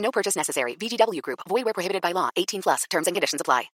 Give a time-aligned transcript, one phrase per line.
[0.00, 0.74] No purchase necessary.
[0.74, 1.40] VGW Group.
[1.48, 2.30] Void where prohibited by law.
[2.36, 2.84] 18 plus.
[2.90, 3.64] Terms and conditions apply.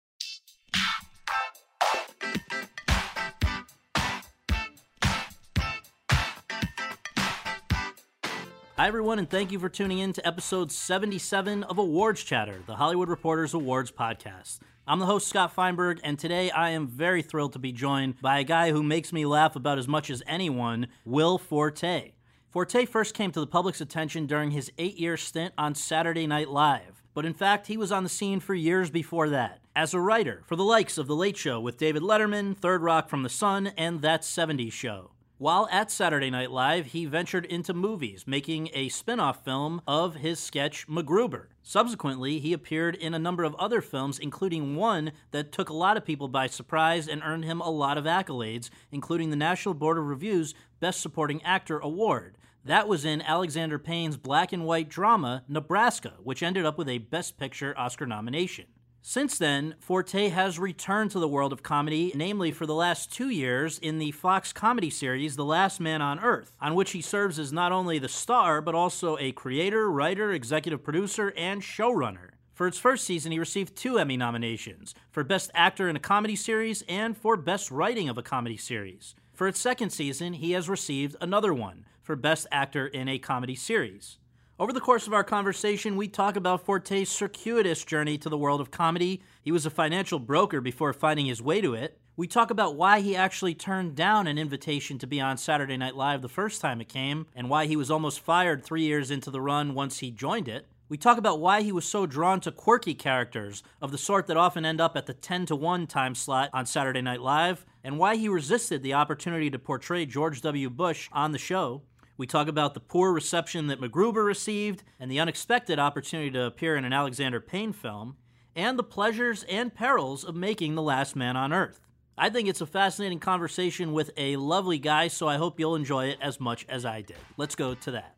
[8.76, 12.76] Hi, everyone, and thank you for tuning in to episode 77 of Awards Chatter, the
[12.76, 14.58] Hollywood Reporters Awards podcast.
[14.86, 18.38] I'm the host, Scott Feinberg, and today I am very thrilled to be joined by
[18.38, 22.12] a guy who makes me laugh about as much as anyone, Will Forte.
[22.56, 26.48] Forte first came to the public's attention during his eight year stint on Saturday Night
[26.48, 29.60] Live, but in fact, he was on the scene for years before that.
[29.76, 33.10] As a writer for the likes of The Late Show with David Letterman, Third Rock
[33.10, 35.10] from the Sun, and That 70s Show.
[35.36, 40.14] While at Saturday Night Live, he ventured into movies, making a spin off film of
[40.14, 41.48] his sketch MacGruber.
[41.62, 45.98] Subsequently, he appeared in a number of other films, including one that took a lot
[45.98, 49.98] of people by surprise and earned him a lot of accolades, including the National Board
[49.98, 52.38] of Review's Best Supporting Actor Award.
[52.66, 56.98] That was in Alexander Payne's black and white drama, Nebraska, which ended up with a
[56.98, 58.64] Best Picture Oscar nomination.
[59.02, 63.28] Since then, Forte has returned to the world of comedy, namely for the last two
[63.28, 67.38] years in the Fox comedy series The Last Man on Earth, on which he serves
[67.38, 72.30] as not only the star, but also a creator, writer, executive producer, and showrunner.
[72.52, 76.34] For its first season, he received two Emmy nominations for Best Actor in a Comedy
[76.34, 79.14] Series and for Best Writing of a Comedy Series.
[79.32, 83.56] For its second season, he has received another one for Best Actor in a Comedy
[83.56, 84.18] Series.
[84.60, 88.60] Over the course of our conversation, we talk about Forte's circuitous journey to the world
[88.60, 89.22] of comedy.
[89.42, 91.98] He was a financial broker before finding his way to it.
[92.16, 95.96] We talk about why he actually turned down an invitation to be on Saturday Night
[95.96, 99.30] Live the first time it came, and why he was almost fired three years into
[99.30, 100.68] the run once he joined it.
[100.88, 104.36] We talk about why he was so drawn to quirky characters of the sort that
[104.36, 107.98] often end up at the 10 to 1 time slot on Saturday Night Live, and
[107.98, 110.70] why he resisted the opportunity to portray George W.
[110.70, 111.82] Bush on the show.
[112.18, 116.74] We talk about the poor reception that MacGruber received and the unexpected opportunity to appear
[116.74, 118.16] in an Alexander Payne film,
[118.54, 121.78] and the pleasures and perils of making The Last Man on Earth.
[122.16, 126.06] I think it's a fascinating conversation with a lovely guy, so I hope you'll enjoy
[126.06, 127.18] it as much as I did.
[127.36, 128.16] Let's go to that.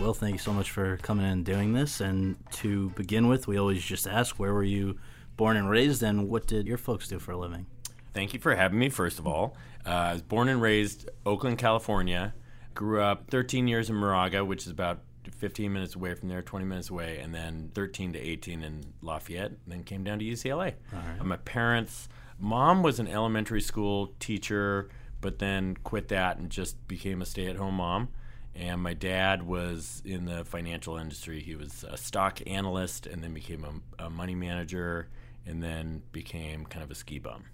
[0.00, 2.00] Well, thank you so much for coming in and doing this.
[2.00, 4.98] And to begin with, we always just ask where were you
[5.36, 7.66] born and raised, and what did your folks do for a living?
[8.14, 9.56] Thank you for having me, first of all.
[9.84, 12.32] Uh, I was born and raised Oakland, California.
[12.72, 15.00] Grew up 13 years in Moraga, which is about
[15.36, 19.52] 15 minutes away from there, 20 minutes away, and then 13 to 18 in Lafayette.
[19.66, 20.74] Then came down to UCLA.
[21.20, 22.08] Uh, my parents,
[22.38, 24.88] mom was an elementary school teacher,
[25.20, 28.10] but then quit that and just became a stay-at-home mom.
[28.54, 31.40] And my dad was in the financial industry.
[31.40, 33.64] He was a stock analyst, and then became
[33.98, 35.08] a, a money manager,
[35.44, 37.46] and then became kind of a ski bum.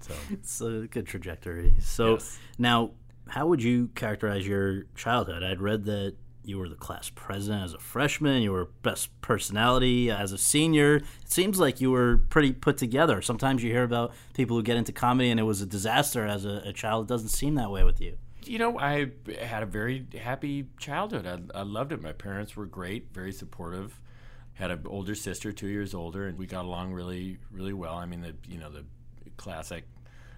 [0.00, 1.74] So it's a good trajectory.
[1.80, 2.38] So Yes.
[2.58, 2.92] now,
[3.28, 5.42] how would you characterize your childhood?
[5.42, 8.40] I'd read that you were the class president as a freshman.
[8.42, 10.96] You were best personality as a senior.
[10.96, 13.20] It seems like you were pretty put together.
[13.20, 16.44] Sometimes you hear about people who get into comedy and it was a disaster as
[16.44, 17.06] a, a child.
[17.06, 18.16] It doesn't seem that way with you.
[18.44, 19.10] you know, I
[19.42, 21.26] had a very happy childhood.
[21.26, 22.00] I, I loved it.
[22.00, 24.00] My parents were great, very supportive.
[24.54, 27.96] Had an older sister, two years older, and we got along really, really well.
[27.96, 28.84] I mean, the you know the
[29.36, 29.84] classic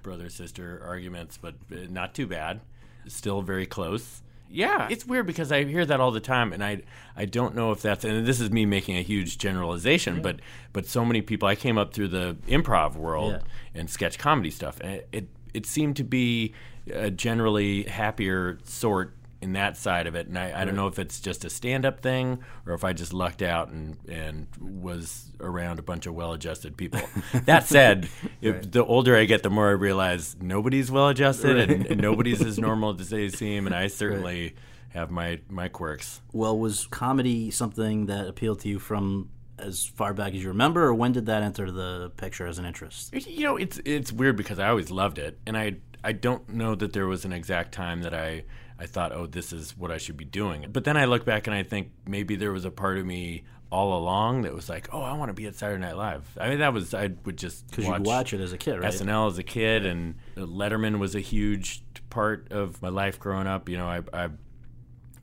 [0.02, 2.60] brother sister arguments, but uh, not too bad.
[3.06, 4.22] Still very close.
[4.50, 6.80] Yeah, it's weird because I hear that all the time, and I
[7.14, 10.40] I don't know if that's and this is me making a huge generalization, but
[10.72, 11.46] but so many people.
[11.48, 13.80] I came up through the improv world Yeah.
[13.80, 16.54] and sketch comedy stuff, and it it, it seemed to be
[16.90, 20.26] a generally happier sort in that side of it.
[20.26, 22.92] And I, I don't know if it's just a stand up thing or if I
[22.92, 27.00] just lucked out and, and was around a bunch of well adjusted people.
[27.44, 28.08] that said,
[28.40, 32.42] if the older I get, the more I realize nobody's well adjusted and, and nobody's
[32.42, 33.66] as normal as they seem.
[33.66, 34.56] And I certainly
[34.90, 36.20] have my my quirks.
[36.32, 40.84] Well, was comedy something that appealed to you from as far back as you remember,
[40.84, 43.14] or when did that enter the picture as an interest?
[43.26, 46.74] You know, it's it's weird because I always loved it, and I I don't know
[46.74, 48.44] that there was an exact time that I
[48.78, 50.66] I thought, oh, this is what I should be doing.
[50.70, 53.44] But then I look back and I think maybe there was a part of me
[53.70, 56.26] all along that was like, oh, I want to be at Saturday Night Live.
[56.40, 58.92] I mean, that was I would just Because you watch it as a kid, right?
[58.92, 63.68] SNL as a kid, and Letterman was a huge part of my life growing up.
[63.68, 64.28] You know, I, I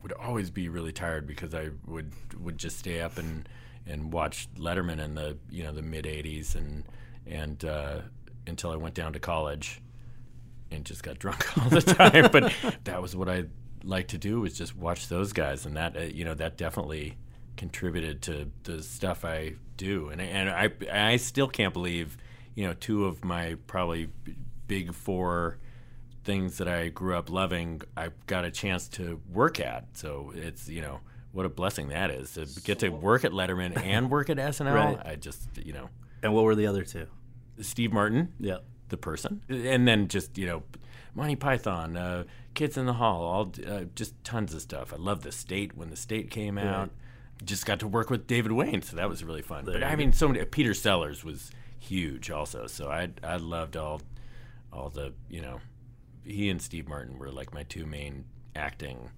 [0.04, 3.48] would always be really tired because I would would just stay up and
[3.88, 6.84] and watch Letterman in the you know the mid '80s and
[7.26, 8.02] and uh,
[8.46, 9.82] until I went down to college
[10.76, 12.30] and just got drunk all the time.
[12.32, 13.46] but that was what I
[13.84, 17.18] liked to do was just watch those guys, and that uh, you know that definitely
[17.58, 20.10] contributed to the stuff I do.
[20.10, 22.18] And and I I still can't believe
[22.54, 24.10] you know two of my probably
[24.68, 25.58] big four
[26.24, 27.82] things that I grew up loving.
[27.96, 31.00] I got a chance to work at, so it's you know
[31.32, 34.74] what a blessing that is to get to work at Letterman and work at SNL.
[34.74, 34.98] Right.
[35.06, 35.90] I just you know
[36.24, 37.08] And what were the other two?
[37.62, 38.58] Steve Martin Yeah.
[38.96, 40.64] The person, and then just you know,
[41.14, 44.94] Monty Python, uh, Kids in the Hall, all uh, just tons of stuff.
[44.94, 46.92] I love the State when the State came out.
[47.44, 49.66] Just got to work with David Wain, so that was really fun.
[49.66, 50.44] but I mean, so many.
[50.46, 54.02] Peter Sellers was huge also, so I I loved all
[54.72, 55.60] all the you know,
[56.24, 58.24] he and Steve Martin were like my two main
[58.56, 59.10] acting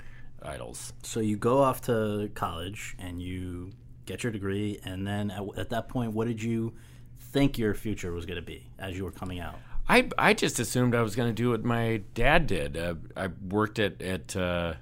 [0.41, 0.93] idols.
[1.03, 3.71] So you go off to college and you
[4.05, 6.73] get your degree, and then at, at that point, what did you
[7.19, 9.59] think your future was going to be as you were coming out?
[9.89, 12.77] I I just assumed I was going to do what my dad did.
[12.77, 14.73] Uh, I worked at at uh,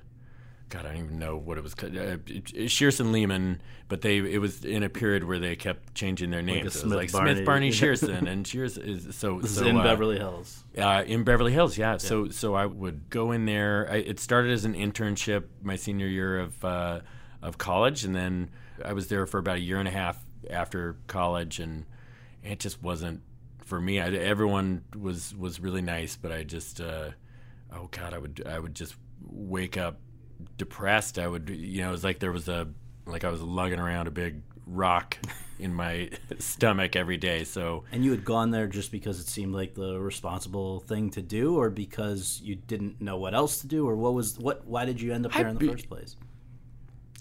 [0.70, 1.76] God, I don't even know what it was.
[1.76, 1.96] called.
[1.96, 6.42] Uh, Shearson Lehman, but they it was in a period where they kept changing their
[6.42, 6.62] names.
[6.62, 7.34] it was Smith like Barney.
[7.36, 10.64] Smith Barney Shearson and Shears is so This so, is in uh, Beverly Hills.
[10.78, 11.98] uh, in Beverly Hills, yeah.
[11.98, 13.88] So so I would go in there.
[13.92, 17.02] I, it started as an internship my senior year of uh,
[17.44, 18.50] of college, and then
[18.84, 20.18] I was there for about a year and a half
[20.50, 21.86] after college, and
[22.44, 23.22] it just wasn't
[23.66, 24.00] for me.
[24.00, 27.12] I, everyone was was really nice, but I just uh,
[27.74, 30.00] oh god, I would I would just wake up
[30.58, 31.20] depressed.
[31.20, 32.68] I would you know it was like there was a
[33.06, 35.18] like I was lugging around a big rock
[35.60, 36.10] in my
[36.40, 37.44] stomach every day.
[37.44, 41.22] So And you had gone there just because it seemed like the responsible thing to
[41.22, 44.66] do, or because you didn't know what else to do, or what was what?
[44.66, 46.16] Why did you end up there in the first place?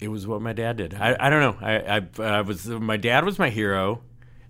[0.01, 0.93] It was what my dad did.
[0.93, 1.65] I, I don't know.
[1.65, 4.01] I, I, I was my dad was my hero,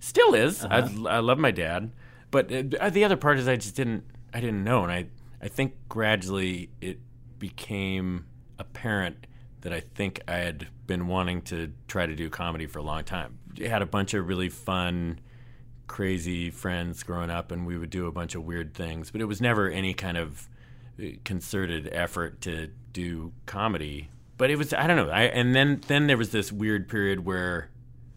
[0.05, 0.63] still is.
[0.63, 1.91] I, I love my dad,
[2.31, 4.03] but uh, the other part is I just didn't
[4.33, 5.07] I didn't know, and I
[5.41, 6.99] I think gradually it
[7.39, 8.25] became
[8.59, 9.27] apparent
[9.61, 13.03] that I think I had been wanting to try to do comedy for a long
[13.03, 13.39] time.
[13.59, 15.19] I had a bunch of really fun,
[15.87, 19.25] crazy friends growing up, and we would do a bunch of weird things, but it
[19.25, 20.47] was never any kind of
[21.01, 24.09] uh, concerted effort to do comedy.
[24.37, 25.09] But it was I don't know.
[25.09, 27.69] I and then then there was this weird period where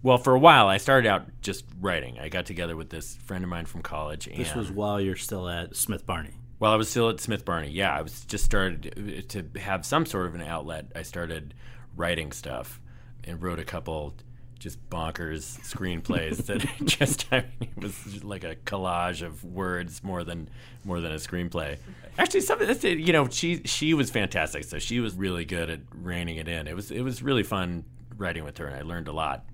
[0.02, 2.18] well, for a while I started out just writing.
[2.18, 5.16] I got together with this friend of mine from college and This was while you're
[5.16, 6.34] still at Smith Barney.
[6.58, 9.84] while I was still at Smith Barney, yeah, I was just started uh, to have
[9.84, 10.86] some sort of an outlet.
[10.94, 11.54] I started
[11.96, 12.80] writing stuff
[13.24, 14.14] and wrote a couple
[14.58, 20.02] just bonkers screenplays that just I mean, it was just like a collage of words
[20.02, 20.48] more than
[20.84, 21.78] more than a screenplay.
[22.18, 24.64] Actually, some of this, uh, you know, she she was fantastic.
[24.64, 26.66] So she was really good at reining it in.
[26.66, 27.84] It was it was really fun
[28.16, 29.44] writing with her, and I learned a lot.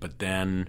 [0.00, 0.68] But then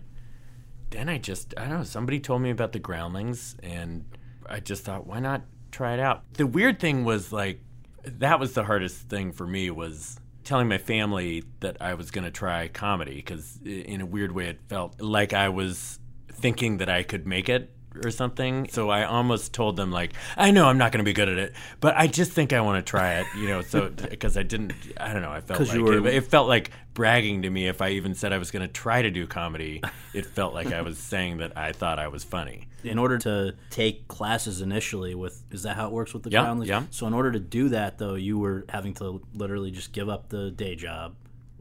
[0.91, 1.83] then I just I don't know.
[1.83, 4.05] Somebody told me about the Groundlings, and
[4.47, 6.33] I just thought, why not try it out?
[6.33, 7.61] The weird thing was like
[8.03, 12.23] that was the hardest thing for me was telling my family that I was going
[12.23, 15.99] to try comedy because in a weird way it felt like I was
[16.31, 17.71] thinking that I could make it
[18.03, 18.67] or something.
[18.69, 21.37] So I almost told them like, I know I'm not going to be good at
[21.37, 23.61] it, but I just think I want to try it, you know.
[23.61, 26.21] So because I didn't, I don't know, I felt 'Cause like you were- it, it
[26.25, 29.09] felt like bragging to me if I even said I was going to try to
[29.11, 29.81] do comedy.
[30.11, 32.67] It felt like I was saying that I thought I was funny.
[32.83, 36.41] in order to take classes initially with is that how it works with the Yeah,
[36.41, 36.83] groundlings yeah.
[36.89, 40.29] so in order to do that though you were having to literally just give up
[40.29, 41.13] the day job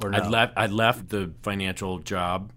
[0.02, 0.16] or no?
[0.18, 0.54] I'd left.
[0.56, 2.52] I left the financial job,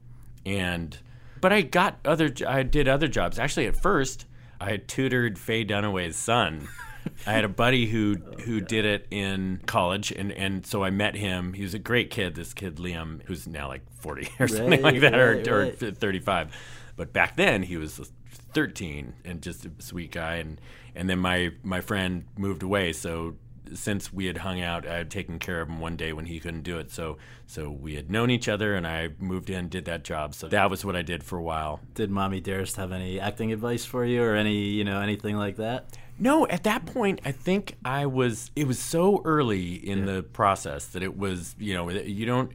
[0.45, 0.97] and
[1.41, 2.31] but I got other.
[2.47, 3.39] I did other jobs.
[3.39, 4.25] Actually, at first,
[4.59, 6.67] I had tutored Faye Dunaway's son.
[7.25, 11.15] I had a buddy who who did it in college, and, and so I met
[11.15, 11.53] him.
[11.53, 12.35] He was a great kid.
[12.35, 15.71] This kid Liam, who's now like forty or something Right, like that, right, or, or
[15.71, 16.55] thirty five.
[16.95, 18.11] But back then, he was
[18.53, 20.35] thirteen and just a sweet guy.
[20.35, 20.61] And
[20.95, 23.35] and then my my friend moved away, so
[23.73, 26.39] since we had hung out, I had taken care of him one day when he
[26.39, 26.91] couldn't do it.
[26.91, 30.33] So so we had known each other, and I moved in, did that job.
[30.33, 31.79] So that was what I did for a while.
[31.93, 35.57] did mommy dearest have any acting advice for you or any you know anything like
[35.57, 38.51] that No, at that point, I think I was.
[38.55, 41.55] It was so early in the process that it was.
[41.57, 42.51] You know, you don't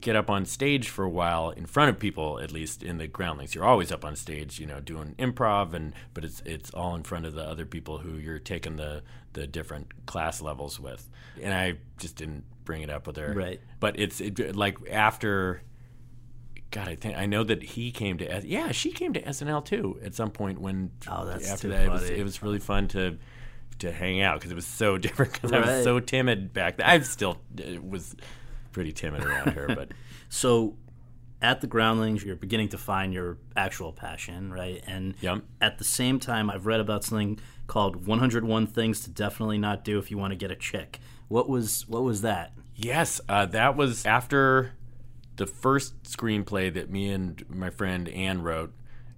[0.00, 2.38] get up on stage for a while in front of people.
[2.40, 4.58] At least in the groundlings, you're always up on stage.
[4.58, 7.98] You know, doing improv, and but it's it's all in front of the other people
[7.98, 11.08] who you're taking the the different class levels with.
[11.40, 13.32] And I just didn't bring it up with her.
[13.32, 13.60] Right.
[13.80, 15.62] But it's it, like after.
[16.70, 18.26] God, I think I know that he came to.
[18.26, 20.90] S- Yeah, she came to SNL too at some point when.
[21.06, 21.84] Oh, that's after that.
[21.84, 23.18] It was, it was really fun to
[23.80, 25.34] to hang out because it was so different.
[25.34, 26.86] Because I was so timid back then.
[26.86, 28.16] I still uh, was
[28.72, 29.90] pretty timid around here, but
[30.28, 30.76] So
[31.40, 34.82] at the Groundlings, you're beginning to find your actual passion, right?
[34.86, 35.42] And Yep.
[35.60, 39.98] at the same time, I've read about something called 101 Things to Definitely Not Do
[39.98, 41.00] If You Want to Get a Chick.
[41.28, 42.52] What was what was that?
[42.74, 44.72] yes, uh, that was after
[45.36, 48.72] the first screenplay that me and my friend Anne wrote,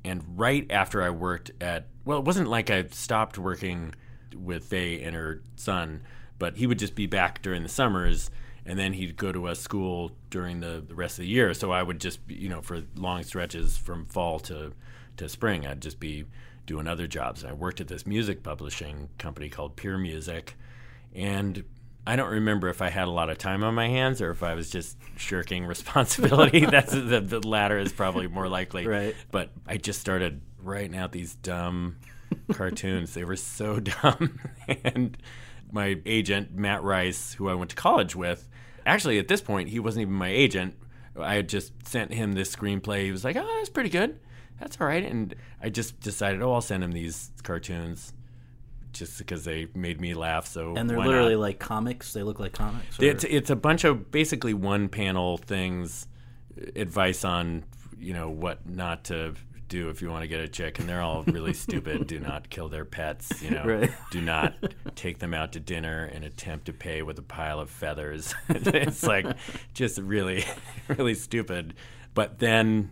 [0.05, 1.87] and right after I worked at.
[2.05, 3.95] Well, it wasn't like I stopped working
[4.37, 6.03] with Faye and her son,
[6.39, 8.31] but he would just be back during the summers.
[8.67, 11.53] And then he'd go to a school during the, the rest of the year.
[11.53, 14.73] So I would just, you know, for long stretches from fall to,
[15.19, 16.25] to spring, I'd just be
[16.67, 17.43] doing other jobs.
[17.43, 20.57] And I worked at this music publishing company called Pure Music.
[21.15, 21.65] And
[22.07, 24.43] I don't remember if I had a lot of time on my hands or if
[24.43, 26.65] I was just shirking responsibility.
[26.67, 28.87] That's the, the latter is probably more likely.
[28.87, 29.15] Right.
[29.31, 31.97] But I just started writing out these dumb
[32.53, 33.15] cartoons.
[33.15, 34.41] They were so dumb.
[34.85, 35.17] and
[35.71, 38.49] my agent, Matt Rice, who I went to college with,
[38.87, 40.75] actually at this point, he wasn't even my agent.
[41.19, 43.05] I had just sent him this screenplay.
[43.05, 44.19] He was like, oh, that's pretty good.
[44.61, 45.05] That's all right.
[45.05, 48.13] And I just decided, oh, I'll send him these cartoons
[48.93, 50.47] just because they made me laugh.
[50.47, 51.41] So And they're literally not?
[51.41, 52.13] like comics.
[52.13, 52.99] They look like comics.
[53.01, 56.07] or- It's it's a bunch of basically one panel things,
[56.77, 57.65] advice on
[57.99, 59.35] you know what not to
[59.69, 62.07] do if you want to get a chick, and they're all really stupid.
[62.07, 63.43] Do not kill their pets.
[63.43, 63.91] You know, Right.
[64.11, 64.55] do not
[64.95, 68.35] take them out to dinner and attempt to pay with a pile of feathers.
[68.49, 69.27] it's like
[69.75, 70.45] just really,
[70.89, 71.75] really stupid.
[72.15, 72.91] But then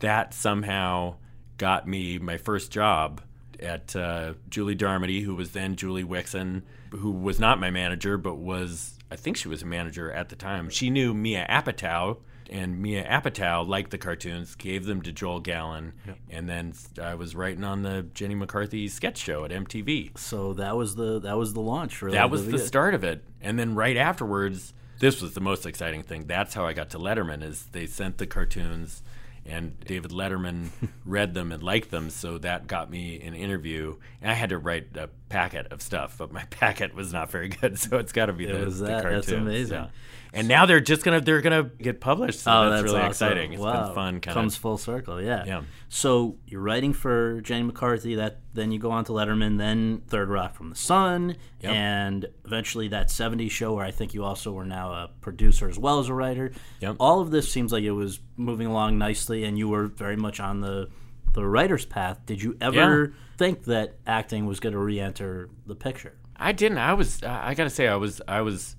[0.00, 1.16] that somehow
[1.58, 3.22] got me my first job
[3.60, 8.34] at uh, Julie Darmody, who was then Julie Wixon, who was not my manager, but
[8.36, 10.68] was, I think she was a manager at the time.
[10.68, 12.18] She knew Mia Apatow,
[12.50, 15.92] and Mia Apatow liked the cartoons, gave them to Joel Gallen,
[16.30, 16.72] and then
[17.02, 20.16] I was writing on the Jenny McCarthy sketch show at MTV.
[20.18, 23.24] so that was the that was the launch for That was the start of it.
[23.40, 26.24] And then right afterwards, this was the most exciting thing.
[26.26, 29.02] That's how I got to Letterman is they sent the cartoons
[29.48, 30.70] and David Letterman
[31.04, 33.96] read them and liked them, so that got me an interview.
[34.20, 37.48] And I had to write a packet of stuff, but my packet was not very
[37.48, 39.02] good, so it's got to be It the, was the that.
[39.04, 39.74] That's cartoons, amazing.
[39.76, 39.88] yeah.
[40.32, 42.40] And now they're just gonna they're gonna get published.
[42.40, 43.10] So Oh, that's, that's, really awesome.
[43.10, 43.52] exciting.
[43.54, 43.86] It's wow.
[43.86, 44.20] been fun.
[44.20, 45.20] Kind Comes full circle.
[45.20, 45.44] Yeah.
[45.46, 45.62] Yeah.
[45.88, 48.16] So you're writing for Jenny McCarthy.
[48.16, 49.58] That then you go on to Letterman.
[49.58, 51.72] Then Third Rock from the Sun, Yep.
[51.72, 55.78] and eventually that '70s show where I think you also were now a producer as
[55.78, 56.52] well as a writer.
[56.80, 56.96] Yep.
[57.00, 60.40] All of this seems like it was moving along nicely, and you were very much
[60.40, 60.88] on the
[61.32, 62.20] the writer's path.
[62.26, 66.14] Did you ever think that acting was going to re-enter the picture?
[66.34, 66.78] I didn't.
[66.78, 67.22] I was.
[67.22, 68.20] I got to say, I was.
[68.26, 68.74] I was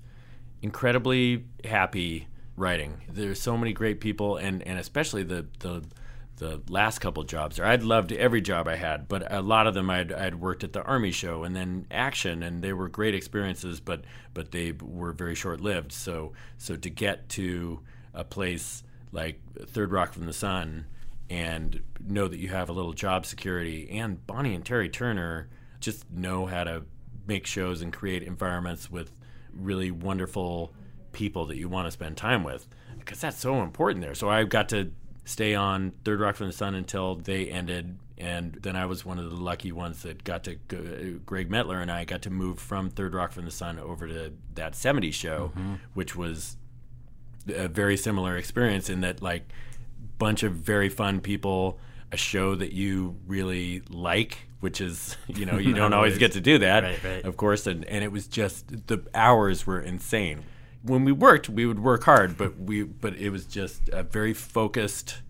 [0.62, 3.02] incredibly happy writing.
[3.10, 5.84] There's so many great people, and and especially the the
[6.38, 7.58] the last couple jobs.
[7.58, 10.72] I'd loved every job I had, but a lot of them I'd I'd worked at
[10.72, 15.12] the Army show and then Action, and they were great experiences, but but they were
[15.12, 15.92] very short lived.
[15.92, 17.80] So so to get to
[18.14, 20.86] a place like Third Rock from the Sun
[21.30, 25.48] and know that you have a little job security, and Bonnie and Terry Turner
[25.80, 26.84] just know how to
[27.26, 29.12] make shows and create environments with
[29.58, 30.72] really wonderful
[31.12, 34.14] people that you want to spend time with because that's so important there.
[34.14, 34.90] So I got to
[35.24, 37.98] stay on Third Rock from the Sun until they ended.
[38.16, 41.80] And then I was one of the lucky ones that got to go, Greg Mettler
[41.80, 45.14] and I got to move from Third Rock from the Sun over to that 70s
[45.14, 45.74] show, mm-hmm.
[45.94, 46.56] which was
[47.46, 49.52] a very similar experience in that like
[50.18, 51.78] bunch of very fun people,
[52.10, 56.40] a show that you really like, which is you know you don't always get to
[56.40, 57.24] do that, Right, right.
[57.24, 60.44] of course, and and it was just the hours were insane.
[60.82, 64.32] When we worked, we would work hard, but we but it was just a very
[64.34, 65.22] focused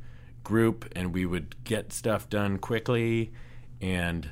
[0.45, 3.33] group, and we would get stuff done quickly.
[3.81, 4.31] And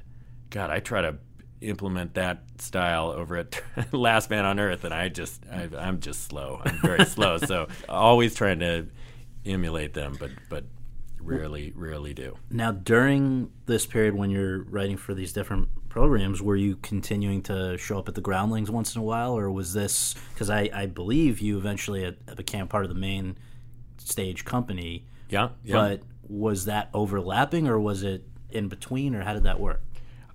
[0.50, 1.16] God, I try to
[1.62, 3.60] implement that style over at
[3.92, 6.60] Last Man on Earth, and I just I, I'm just slow.
[6.64, 8.86] I'm very slow, so always trying to
[9.46, 10.64] emulate them, but but
[11.26, 12.36] rarely rarely do.
[12.50, 17.76] Now, during this period when you're writing for these different programs, were you continuing to
[17.78, 20.86] show up at the Groundlings once in a while, or was this because I, I
[20.86, 23.36] believe you eventually became part of the main
[23.98, 25.74] stage company, Yeah, yeah.
[25.74, 29.82] but was that overlapping or was it in between, or how did that work?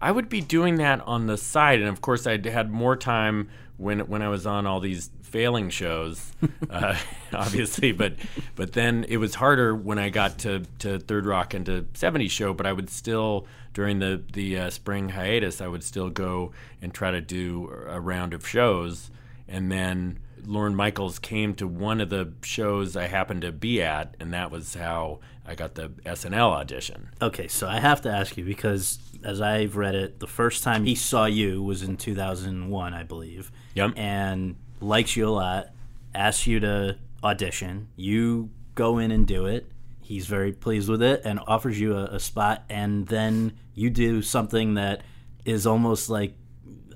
[0.02, 3.50] I would be doing that on the side, and of course, I had more time
[3.78, 6.32] when when I was on all these failing shows,
[6.70, 6.98] uh,
[7.34, 7.92] obviously.
[7.92, 8.16] But
[8.56, 12.28] but then it was harder when I got to, to Third Rock and to 70
[12.28, 12.54] show.
[12.54, 16.94] But I would still during the the uh, spring hiatus, I would still go and
[16.94, 19.10] try to do a round of shows,
[19.48, 20.20] and then.
[20.44, 24.50] Lorne Michaels came to one of the shows I happened to be at, and that
[24.50, 27.10] was how I got the SNL audition.
[27.22, 30.86] Okay, so I have to ask you because as I've read it, the first time
[30.86, 33.52] he saw you was in 2001, I believe.
[33.76, 33.94] Yep.
[33.96, 35.68] And likes you a lot,
[36.14, 37.88] asks you to audition.
[37.96, 39.72] You go in and do it.
[40.02, 42.64] He's very pleased with it and offers you a, a spot.
[42.70, 45.02] And then you do something that
[45.46, 46.34] is almost like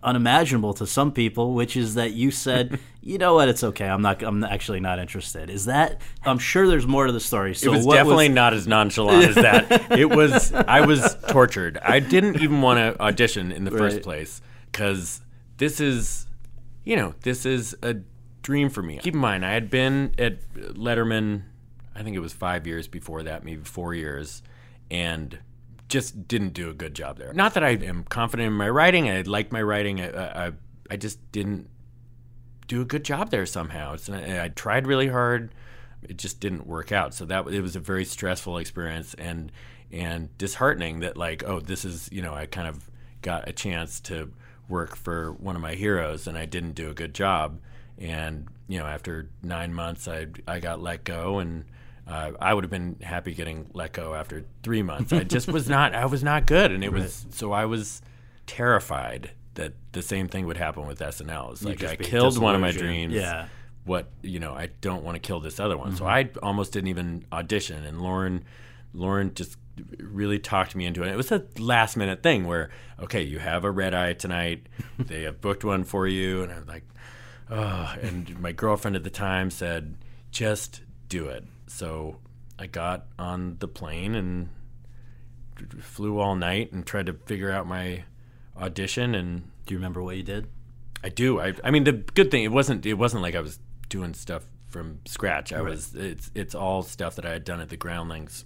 [0.03, 3.49] unimaginable to some people, which is that you said, "You know what?
[3.49, 3.87] It's okay.
[3.87, 4.21] I'm not.
[4.21, 6.01] I'm actually not interested." Is that?
[6.23, 7.55] I'm sure there's more to the story.
[7.55, 9.91] So it was definitely not as nonchalant as that.
[9.95, 10.53] It was.
[10.53, 11.77] I was tortured.
[11.81, 15.21] I didn't even want to audition in the first place because
[15.57, 16.27] this is,
[16.85, 17.97] you know, this is a
[18.41, 18.99] dream for me.
[18.99, 21.43] Keep in mind, I had been at Letterman.
[21.95, 24.43] I think it was five years before that, maybe four years,
[24.91, 25.39] and
[25.89, 27.33] just didn't do a good job there.
[27.33, 29.09] Not that I am confident in my writing.
[29.09, 30.01] I like my writing.
[30.01, 30.51] I, I,
[30.89, 31.69] I just didn't
[32.67, 33.95] do a good job there somehow.
[34.11, 35.53] I tried really hard.
[36.03, 37.13] It just didn't work out.
[37.13, 39.51] So that it was a very stressful experience and
[39.91, 42.89] and disheartening that like oh this is you know I kind of
[43.21, 44.31] got a chance to
[44.67, 47.59] work for one of my heroes and I didn't do a good job.
[47.97, 51.65] And you know after nine months I I got let go and.
[52.07, 55.11] Uh, I would have been happy getting let go after three months.
[55.11, 55.95] I just was not.
[55.95, 57.51] I was not good, and it was so.
[57.51, 57.99] I was
[58.45, 61.53] terrified that the same thing would happen with SNL.
[61.53, 63.13] It's like I killed one of my dreams.
[63.13, 63.47] Yeah.
[63.85, 65.89] What you know, I don't want to kill this other one.
[65.89, 65.97] Mm-hmm.
[65.97, 67.83] So I almost didn't even audition.
[67.83, 68.43] And Lorne,
[68.93, 69.57] Lorne just
[69.99, 71.09] really talked me into it.
[71.09, 74.67] It was a last minute thing where, okay, you have a red eye tonight.
[74.99, 76.83] they have booked one for you, and I'm like,
[77.49, 77.95] oh.
[78.01, 79.95] And my girlfriend at the time said,
[80.31, 81.43] just do it.
[81.67, 82.17] So
[82.57, 84.49] I got on the plane and
[85.79, 88.03] flew all night and tried to figure out my
[88.57, 90.47] audition and Do you remember what you did?
[91.03, 91.39] I do.
[91.39, 92.85] I, I mean, the good thing it wasn't.
[92.85, 93.59] It wasn't like I was
[93.89, 95.53] doing stuff from scratch.
[95.53, 95.93] I was.
[95.95, 98.45] It's it's all stuff that I had done at the Groundlings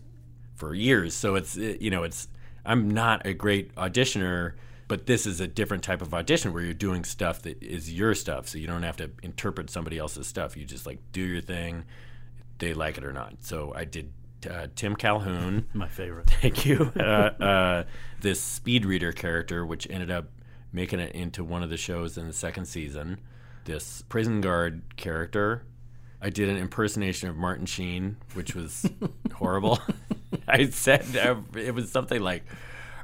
[0.60, 1.16] for years.
[1.16, 2.28] So it's you know it's.
[2.66, 4.54] I'm not a great auditioner,
[4.88, 8.14] but this is a different type of audition where you're doing stuff that is your
[8.14, 8.48] stuff.
[8.50, 10.58] So you don't have to interpret somebody else's stuff.
[10.58, 11.86] You just like do your thing.
[12.60, 13.36] They like it or not.
[13.40, 14.12] So I did.
[14.50, 15.68] Uh, Tim Calhoun.
[15.74, 16.30] My favorite.
[16.42, 16.94] Thank you.
[16.98, 17.84] Uh, uh,
[18.22, 20.30] this speed reader character, which ended up
[20.72, 23.20] making it into one of the shows in the second season.
[23.66, 25.64] This prison guard character.
[26.22, 28.90] I did an impersonation of Martin Sheen, which was
[29.34, 29.80] horrible.
[30.48, 32.44] I said uh, it was something like,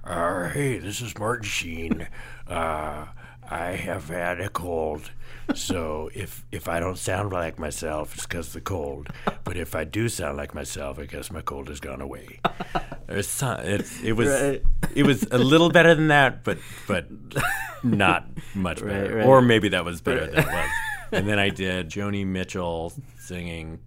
[0.04, 2.08] uh, "Hey, this is Martin Sheen.
[2.48, 3.06] Uh,
[3.50, 5.12] I have had a cold,
[5.54, 9.10] so if if I don't sound like myself, it's because the cold.
[9.44, 12.40] But if I do sound like myself, I guess my cold has gone away."
[13.22, 14.64] Some, it's, it was Right.
[14.96, 16.58] it was a little better than that, but
[16.88, 17.08] but
[17.84, 19.18] not much better.
[19.18, 19.26] right.
[19.26, 20.70] Or maybe that was better than it was.
[21.12, 23.80] And then I did Joni Mitchell singing.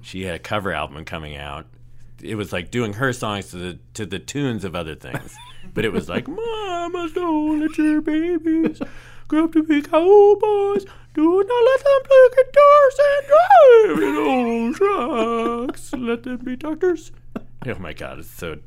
[0.00, 1.66] She had a cover album coming out.
[2.24, 5.36] It was like doing her songs to the to the tunes of other things,
[5.74, 8.80] but it was like "Mama, don't let your babies
[9.28, 10.86] grow up to be cowboys.
[11.14, 15.92] Do not let them play guitars and drive in old trucks.
[15.92, 17.12] Let them be doctors."
[17.66, 18.58] Oh my God, it's so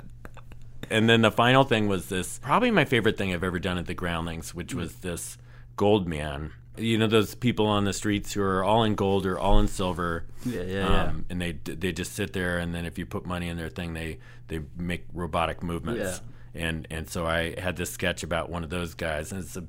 [0.90, 3.88] and then the final thing was this probably my favorite thing I've ever done at
[3.88, 5.38] the Groundlings, which was this
[5.76, 6.52] gold man.
[6.78, 9.68] You know those people on the streets who are all in gold or all in
[9.68, 10.26] silver.
[10.46, 11.04] Yeah, yeah, yeah.
[11.06, 13.70] um, And they they just sit there, and then if you put money in their
[13.70, 16.22] thing, they they make robotic movements.
[16.54, 19.64] And and so I had this sketch about one of those guys, and it's a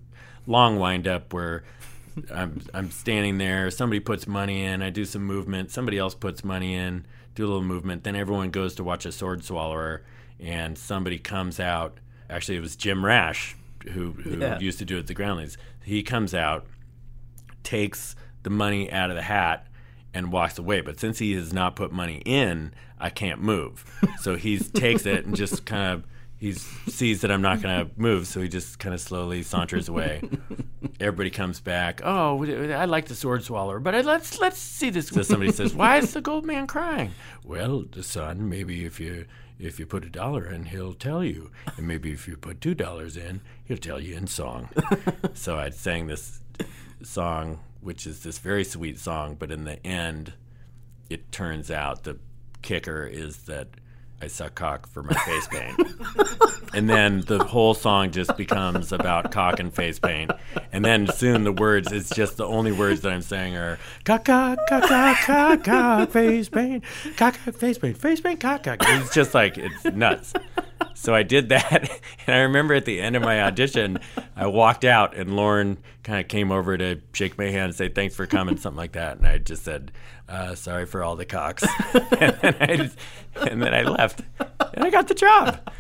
[0.47, 1.65] long wind up where
[2.35, 3.71] I'm I'm standing there.
[3.71, 4.83] Somebody puts money in.
[4.83, 5.71] I do some movement.
[5.71, 7.07] Somebody else puts money in.
[7.35, 8.05] Do a little movement.
[8.05, 10.03] Then everyone goes to watch a sword swallower,
[10.41, 11.99] and somebody comes out.
[12.31, 13.55] Actually, it was Jim Rash
[13.93, 14.59] who who Yeah.
[14.59, 15.57] used to do it at the Groundlings.
[15.85, 16.67] He comes out,
[17.63, 19.67] takes the money out of the hat,
[20.15, 20.81] and walks away.
[20.81, 23.85] But since he has not put money in, I can't move.
[24.21, 26.05] So he takes it and just kind of
[26.39, 29.89] he sees that I'm not going to move, so he just kind of slowly saunters
[29.89, 30.23] away.
[31.01, 32.01] Everybody comes back.
[32.05, 35.09] Oh, I like the sword swallower, but let's let's see this.
[35.09, 37.13] So somebody says, "Why is the gold man crying?"
[37.45, 39.27] Well, the son, maybe if you
[39.59, 42.75] if you put a dollar in, he'll tell you, and maybe if you put two
[42.75, 44.69] dollars in, he'll tell you in song.
[45.35, 46.41] so I sang this
[47.03, 50.35] song, which is this very sweet song, but in the end,
[51.11, 52.19] it turns out the
[52.63, 53.69] kicker is that
[54.21, 55.81] I suck cock for my face paint.
[56.75, 60.33] and then the whole song just becomes about cock and face paint.
[60.73, 64.25] And then soon the words, it's just the only words that I'm saying are cock,
[64.25, 66.83] cock, cock, cock, cock, cock, face paint,
[67.17, 68.79] cock, cock, face paint, face paint, cock, cock.
[68.81, 70.33] It's just like, it's nuts.
[70.99, 71.89] So I did that,
[72.27, 74.01] and I remember at the end of my audition,
[74.35, 77.89] I walked out, and Lorne kind of came over to shake my hand and say
[77.89, 79.93] thanks for coming, something like that, and I just said,
[80.29, 81.63] uh, "Sorry for all the cocks,"
[81.95, 82.99] and, then I just,
[83.37, 84.23] and then I left,
[84.75, 85.71] and I got the job.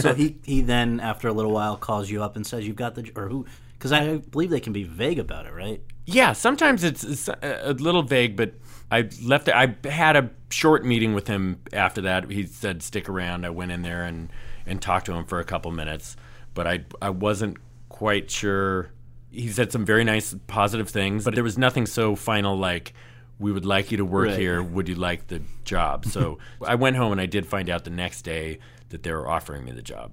[0.00, 2.94] so he he then after a little while calls you up and says you've got
[2.94, 5.82] the or who because I believe they can be vague about it, right?
[6.06, 8.52] Yeah, sometimes it's, it's a little vague, but
[8.90, 9.48] I left.
[9.48, 12.30] I had a short meeting with him after that.
[12.30, 13.44] He said stick around.
[13.46, 14.30] I went in there and
[14.66, 16.16] and talked to him for a couple minutes,
[16.54, 18.90] but I I wasn't quite sure.
[19.30, 22.92] He said some very nice, positive things, but there was nothing so final like
[23.38, 24.38] we would like you to work Right.
[24.38, 24.62] here.
[24.62, 26.04] Would you like the job?
[26.04, 29.28] So I went home and I did find out the next day that they were
[29.28, 30.10] offering me the job.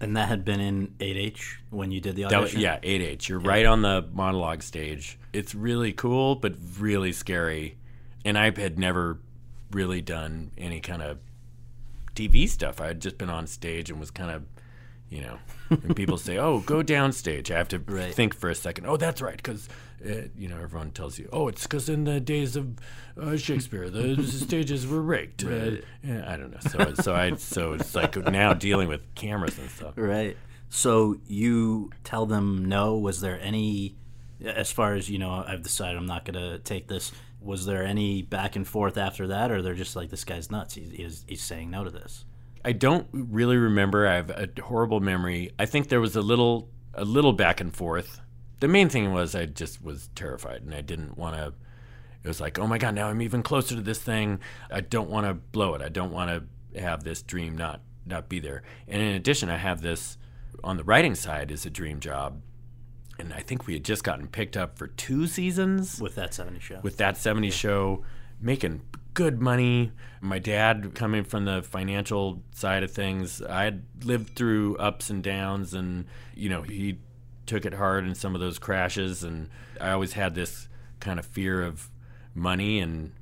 [0.00, 2.60] And that had been in 8H when you did the was, audition.
[2.60, 3.30] yeah, eight H.
[3.30, 5.18] You're right on the monologue stage.
[5.32, 7.78] It's really cool, but really scary.
[8.26, 9.18] And I had never
[9.70, 11.18] really done any kind of
[12.14, 12.80] TV stuff.
[12.80, 14.42] I had just been on stage and was kind of,
[15.08, 18.12] you know, when people say, "Oh, go downstage," I have to Right.
[18.12, 18.86] think for a second.
[18.86, 19.68] Oh, that's right, because
[20.04, 22.66] uh, you know everyone tells you, "Oh, it's because in the days of
[23.20, 26.58] uh, Shakespeare, the stages were rigged." Uh, yeah, I don't know.
[26.60, 29.94] So, so I, so it's like now dealing with cameras and stuff.
[29.96, 30.36] Right.
[30.68, 32.96] So you tell them no.
[32.96, 33.94] Was there any,
[34.44, 37.12] as far as you know, I've decided I'm not going to take this.
[37.46, 40.74] Was there any back and forth after that, or they're just like this guy's nuts?
[40.74, 42.24] He's, he's, he's saying no to this.
[42.64, 44.06] I don't really remember.
[44.06, 45.52] I have a horrible memory.
[45.58, 48.20] I think there was a little a little back and forth.
[48.60, 51.52] The main thing was I just was terrified and I didn't want to
[52.26, 54.40] it was like, "Oh my god, now I'm even closer to this thing.
[54.68, 55.80] I don't want to blow it.
[55.80, 59.58] I don't want to have this dream not not be there." And in addition, I
[59.58, 60.18] have this
[60.64, 62.42] on the writing side is a dream job.
[63.18, 66.60] And I think we had just gotten picked up for two seasons with that 70
[66.60, 66.80] show.
[66.82, 68.04] with that 70s show,
[68.40, 68.82] making
[69.14, 69.90] good money.
[70.20, 75.22] My dad, coming from the financial side of things, I had lived through ups and
[75.22, 76.98] downs, and you know he
[77.46, 79.48] took it hard in some of those crashes, and
[79.80, 80.68] I always had this
[81.00, 81.88] kind of fear of
[82.34, 83.12] money, and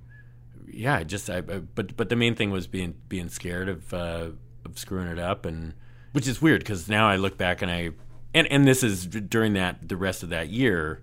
[0.66, 3.94] yeah, I just I, I but but the main thing was being being scared of
[3.94, 4.30] uh,
[4.64, 5.74] of screwing it up, and
[6.12, 7.90] which is weird because now I look back and I
[8.34, 11.02] and and this is during that the rest of that year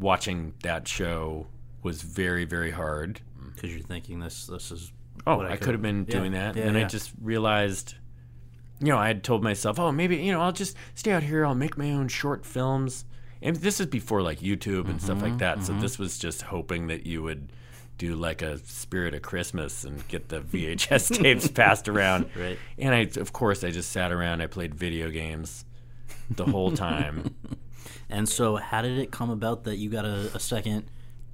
[0.00, 1.46] watching that show
[1.82, 3.20] was very very hard.
[3.54, 4.92] Because you're thinking this this is
[5.26, 6.56] oh what i, could have been yeah, doing that.
[6.56, 6.86] yeah, and i yeah.
[6.88, 7.94] just realized
[8.80, 11.44] you know i had told myself oh maybe you know i'll just stay out here.
[11.44, 13.04] I'll make my own short films.
[13.44, 15.64] And this is before like youtube and stuff Mm-hmm, like that.
[15.64, 17.52] So this was just hoping that you would
[17.98, 22.26] do like a spirit of christmas and get the vhs tapes passed around.
[22.34, 22.58] Right.
[22.78, 24.40] and i of course i just sat around.
[24.40, 25.64] I played video games
[26.30, 27.34] the whole time
[28.12, 30.84] And so, how did it come about that you got a, a second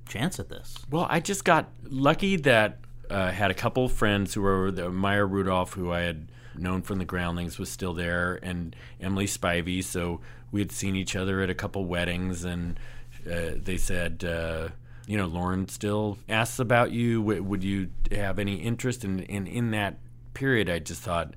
[0.08, 0.76] chance at this?
[0.88, 2.78] Well, I just got lucky that
[3.10, 6.98] uh, had a couple friends who were the Maya Rudolph, who I had known from
[6.98, 9.82] the Groundlings, was still there, and Emily Spivey.
[9.82, 10.20] So
[10.52, 12.78] we had seen each other at a couple weddings, and
[13.26, 14.68] uh, they said, uh,
[15.08, 17.18] you know, Lorne still asks about you.
[17.20, 19.02] W- would you have any interest?
[19.02, 19.98] And, and in that
[20.32, 21.34] period, I just thought,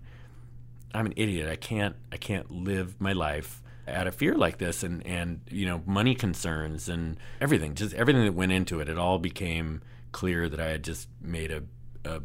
[0.93, 1.49] I'm an idiot.
[1.49, 5.65] I can't I can't live my life out of fear like this and and you
[5.65, 7.75] know money concerns and everything.
[7.75, 11.51] Just everything that went into it it all became clear that I had just made
[11.51, 11.63] a
[12.03, 12.21] a,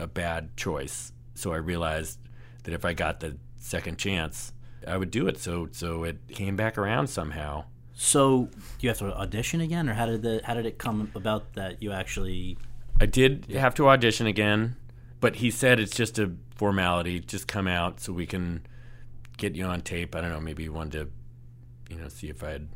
[0.00, 1.12] a bad choice.
[1.34, 2.18] So I realized
[2.64, 4.52] that if I got the second chance
[4.86, 5.38] I would do it.
[5.38, 7.64] So so it came back around somehow.
[7.94, 8.48] So,
[8.80, 11.82] you have to audition again, or how did the how did it come about that
[11.82, 12.56] you actually?
[13.00, 14.76] I did have to audition again,
[15.22, 17.20] but he said it's just a formality.
[17.20, 18.66] Just come out so we can
[19.38, 20.16] get you on tape.
[20.16, 20.40] I don't know.
[20.40, 20.92] Maybe he wanted
[21.88, 22.68] to, you know, see if I had,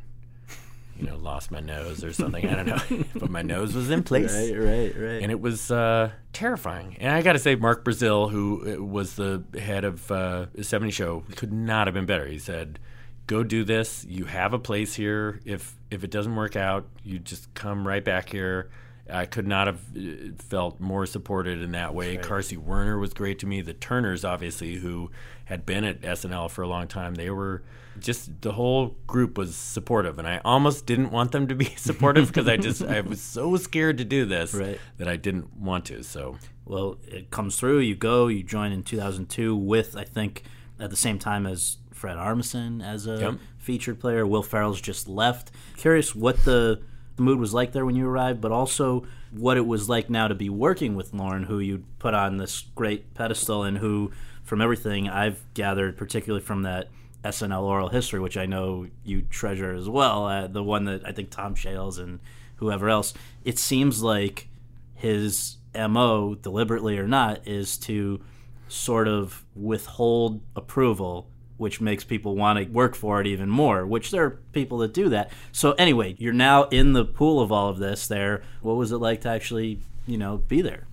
[0.96, 2.48] you know, lost my nose or something.
[2.48, 3.04] I don't know.
[3.16, 4.32] but my nose was in place.
[4.32, 4.96] right, right.
[4.96, 5.22] Right.
[5.22, 6.96] And it was uh, terrifying.
[7.00, 10.62] And I got to say, Mark Brazill, who uh, was the head of uh, the
[10.62, 12.26] 70 Show, could not have been better.
[12.26, 12.78] He said,
[13.26, 14.06] "Go do this.
[14.08, 15.40] You have a place here.
[15.44, 18.70] If if it doesn't work out, you just come right back here."
[19.10, 22.16] I could not have uh, felt more supported in that way.
[22.16, 23.60] Carsey Werner was great to me.
[23.60, 25.10] The Turners, obviously, who
[25.44, 27.62] had been at SNL for a long time, they were
[28.00, 32.26] just the whole group was supportive, and I almost didn't want them to be supportive
[32.28, 34.78] because I just I was so scared to do this Right.
[34.98, 36.02] that I didn't want to.
[36.02, 37.78] So Well, it comes through.
[37.78, 38.26] You go.
[38.26, 40.42] You join in 2002 with I think
[40.80, 43.34] at the same time as Fred Armisen as a Yep.
[43.56, 44.26] featured player.
[44.26, 45.50] Will Ferrell's just left.
[45.76, 46.82] Curious what the
[47.16, 50.28] the mood was like there when you arrived, but also what it was like now
[50.28, 54.60] to be working with Lorne, who you put on this great pedestal and who, from
[54.60, 56.88] everything I've gathered, particularly from that
[57.24, 61.12] SNL oral history, which I know you treasure as well, uh, the one that I
[61.12, 62.20] think Tom Shales and
[62.56, 63.12] whoever else,
[63.44, 64.48] it seems like
[64.94, 68.20] his MO, deliberately or not, is to
[68.68, 74.10] sort of withhold approval, which makes people want to work for it even more, which
[74.10, 75.30] there are people that do that.
[75.52, 78.42] So, anyway, you're now in the pool of all of this there.
[78.60, 80.86] What was it like to actually, you know, be there?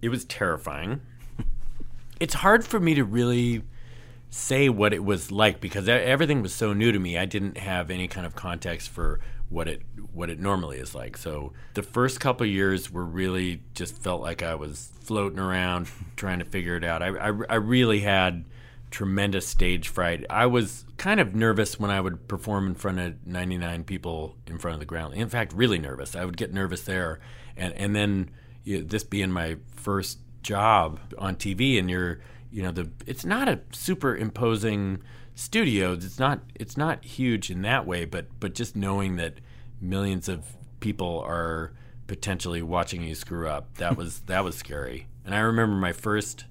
[0.00, 1.00] It was terrifying.
[2.20, 3.62] it's hard for me to really
[4.30, 7.18] say what it was like because everything was so new to me.
[7.18, 11.16] I didn't have any kind of context for what it what it normally is like.
[11.16, 16.38] So the first couple years were really just felt like I was floating around trying
[16.38, 17.02] to figure it out.
[17.02, 18.44] I, I, I really had
[18.92, 20.24] tremendous stage fright.
[20.30, 24.58] I was kind of nervous when I would perform in front of 99 people in
[24.58, 25.14] front of the ground.
[25.14, 26.14] In fact, really nervous.
[26.14, 27.18] I would get nervous there,
[27.56, 28.30] and and then
[28.62, 32.20] you know, this being my first job on TV, and you're
[32.52, 35.02] you know the it's not a super imposing
[35.34, 35.94] studio.
[35.94, 39.40] It's not it's not huge in that way, but but just knowing that
[39.80, 41.72] millions of people are
[42.06, 45.08] potentially watching you screw up that was that was scary.
[45.24, 46.44] And I remember my first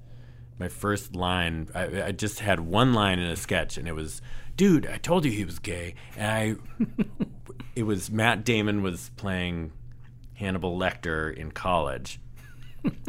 [0.62, 1.68] my first line.
[1.76, 4.22] I, I just had one line in a sketch, and it was,
[4.56, 6.32] "Dude, I told you he was gay." And
[6.80, 6.86] I,
[7.76, 9.72] it was Matt Damon was playing
[10.36, 12.20] Hannibal Lecter in college,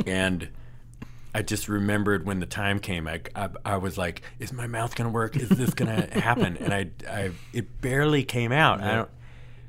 [0.06, 0.48] and
[1.34, 3.06] I just remembered when the time came.
[3.06, 5.36] I, I, I was like, "Is my mouth gonna work?
[5.36, 8.80] Is this gonna happen?" And I, I, it barely came out.
[8.80, 9.10] I don't.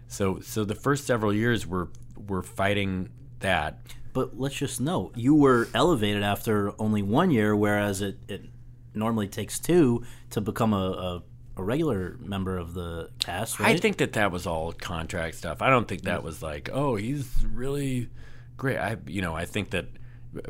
[0.08, 1.90] So, so the first several years were
[2.28, 3.80] were fighting that.
[4.14, 8.46] But let's just know you were elevated after only one year, whereas it, it
[8.94, 11.24] normally takes two to become a, a,
[11.58, 13.60] a regular member of the cast.
[13.60, 13.76] Right?
[13.76, 15.62] I think that that was all contract stuff.
[15.62, 18.10] I don't think that was like, oh, he's really
[18.56, 18.78] great.
[18.78, 19.88] I, you know, I think that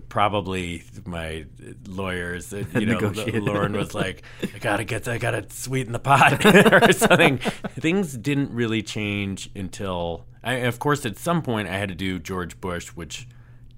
[0.09, 1.45] probably my
[1.87, 2.99] lawyers, uh, you know,
[3.33, 7.37] Lorne was like, I gotta get, I gotta sweeten the pot or something.
[7.37, 12.19] Things didn't really change until, I, of course, at some point I had to do
[12.19, 13.27] George Bush, which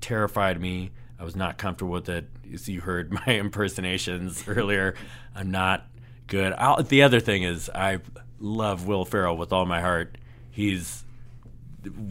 [0.02, 0.92] terrified me.
[1.20, 2.28] I was not comfortable with it.
[2.54, 4.96] As you heard my impersonations earlier,
[5.36, 5.88] I'm not
[6.28, 6.54] good.
[6.54, 8.00] I'll, the other thing is, I
[8.40, 10.18] love Will Ferrell with all my heart.
[10.52, 11.04] He's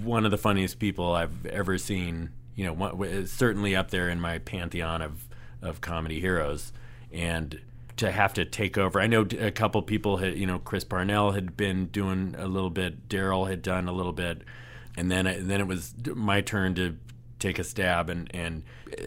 [0.03, 2.31] one of the funniest people I've ever seen.
[2.55, 5.27] You know, certainly up there in my pantheon of
[5.65, 6.73] of comedy heroes.
[7.13, 7.61] And
[7.97, 11.33] to have to take over, I know a couple people had, you know, Chris Parnell
[11.33, 14.43] had been doing a little bit, Darrell had done a little bit,
[14.97, 16.97] and then then it was my turn to
[17.47, 18.63] take a stab, and and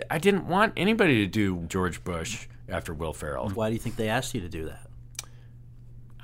[0.09, 3.49] I didn't want anybody to do George Bush after Will Ferrell.
[3.49, 4.87] Why do you think they asked you to do that?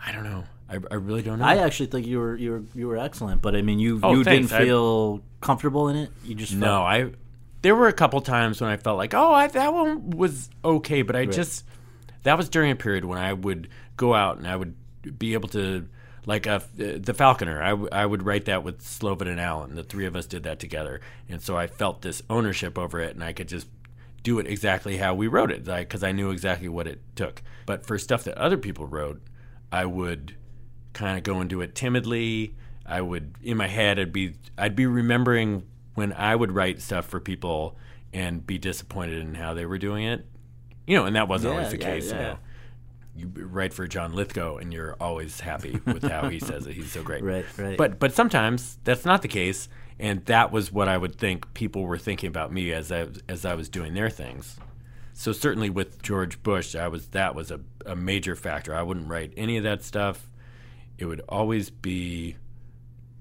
[0.05, 0.43] I don't know.
[0.69, 1.45] I, I really don't know.
[1.45, 4.13] I actually think you were you were you were excellent, but I mean, you Oh,
[4.15, 4.49] you thanks.
[4.49, 6.09] didn't I- feel comfortable in it.
[6.23, 7.11] You just No, I.
[7.61, 11.01] There were a couple times when I felt like, oh, I, that one was okay,
[11.01, 11.63] but I just
[12.23, 14.75] that was during a period when I would go out and I would
[15.17, 15.87] be able to,
[16.25, 17.61] like, uh, the Falconer.
[17.61, 19.75] I, w- I would write that with Slovin and Allen.
[19.75, 23.15] The three of us did that together, and so I felt this ownership over it,
[23.15, 23.67] and I could just
[24.23, 27.41] do it exactly how we wrote it, because I knew exactly what it took.
[27.65, 29.21] But for stuff that other people wrote,
[29.71, 30.35] I would
[30.93, 32.55] kind of go and do it timidly.
[32.85, 35.63] I would in my head I'd be I'd be remembering
[35.95, 37.77] when I would write stuff for people
[38.13, 40.25] and be disappointed in how they were doing it.
[40.85, 42.11] You know, and that wasn't Yeah, always the yeah, case.
[42.11, 42.37] You know,
[43.15, 46.73] you write for John Lithgow and you're always happy with how he says it.
[46.73, 47.23] He's so great.
[47.33, 47.77] Right, right.
[47.77, 51.83] But but sometimes that's not the case, and that was what I would think people
[51.83, 54.57] were thinking about me as I as I was doing their things.
[55.13, 58.73] So certainly with George Bush, I was that was a, a major factor.
[58.73, 60.29] I wouldn't write any of that stuff.
[60.97, 62.37] It would always be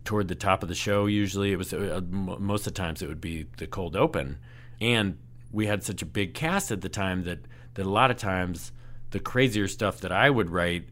[0.04, 1.06] toward the top of the show.
[1.06, 4.38] Usually, it was uh, m- most of the times it would be the cold open,
[4.80, 5.18] and
[5.50, 7.40] we had such a big cast at the time that
[7.74, 8.72] that a lot of times
[9.12, 10.84] the crazier stuff that I would write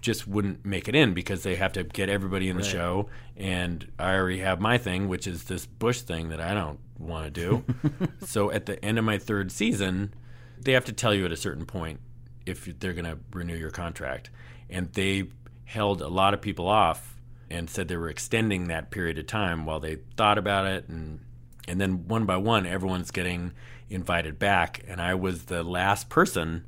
[0.00, 3.90] just wouldn't make it in because they have to get everybody in the show, and
[3.98, 7.30] I already have my thing, which is this Bush thing that I don't want to
[7.30, 7.64] do.
[8.24, 10.14] so at the end of my third season,
[10.60, 12.00] they have to tell you at a certain point
[12.44, 14.30] if they're going to renew your contract,
[14.70, 15.24] and they
[15.64, 17.16] held a lot of people off
[17.50, 20.88] and said they were extending that period of time while they thought about it.
[20.88, 21.20] And
[21.68, 23.52] and then one by one everyone's getting
[23.88, 24.84] invited back.
[24.86, 26.64] And I was the last person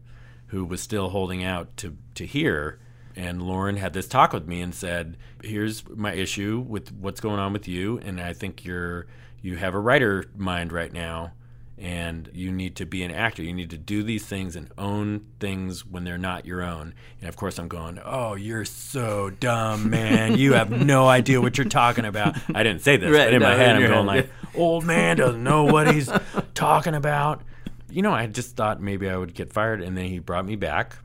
[0.49, 2.79] who was still holding out to to hear
[3.17, 7.39] and Lorne had this talk with me and said here's my issue with what's going
[7.39, 9.07] on with you and I think you're
[9.41, 11.33] you have a writer mind right now
[11.81, 13.43] and you need to be an actor.
[13.43, 16.93] You need to do these things and own things when they're not your own.
[17.21, 20.37] And of course, I'm going, "Oh, you're so dumb, man!
[20.37, 23.41] You have no idea what you're talking about." I didn't say this, Right, but in
[23.41, 26.11] no, my head, I'm going head, like, "Old man doesn't know what he's
[26.55, 27.43] talking about."
[27.91, 30.57] You know, I just thought maybe I would get fired, and then he brought me
[30.57, 30.97] back,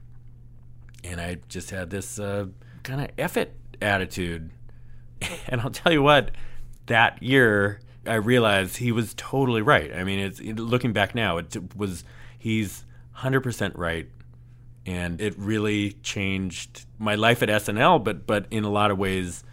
[1.03, 2.47] and I just had this uh,
[2.83, 4.51] kind of F it attitude.
[5.47, 6.31] And I'll tell you what,
[6.87, 9.93] that year I realized he was totally right.
[9.95, 12.03] I mean, it's it, looking back now, it was
[12.37, 14.09] he's hundred percent right,
[14.85, 18.03] and it really changed my life at SNL.
[18.03, 19.43] But but in a lot of ways,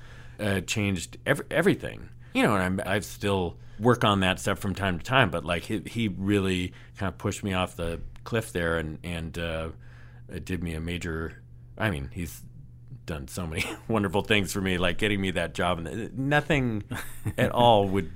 [0.40, 2.08] uh, changed every, everything.
[2.32, 5.30] You know, and I'm I still work on that stuff from time to time.
[5.30, 9.38] But like he, he really kind of pushed me off the cliff there, and and
[9.38, 9.68] uh,
[10.28, 11.42] it did me a major.
[11.78, 12.42] I mean, he's
[13.06, 16.84] done so many wonderful things for me, like getting me that job, and uh, nothing
[17.38, 18.10] at all would.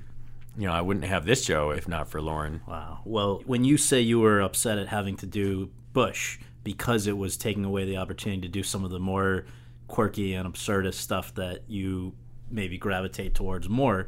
[0.57, 2.61] You know, I wouldn't have this show if not for Lorne.
[2.65, 3.01] Wow.
[3.03, 7.35] Well, when you say you were upset at having to do Bush because it was
[7.35, 9.45] taking away the opportunity to do some of the more
[9.87, 12.13] quirky and absurdist stuff that you
[12.49, 14.07] maybe gravitate towards more,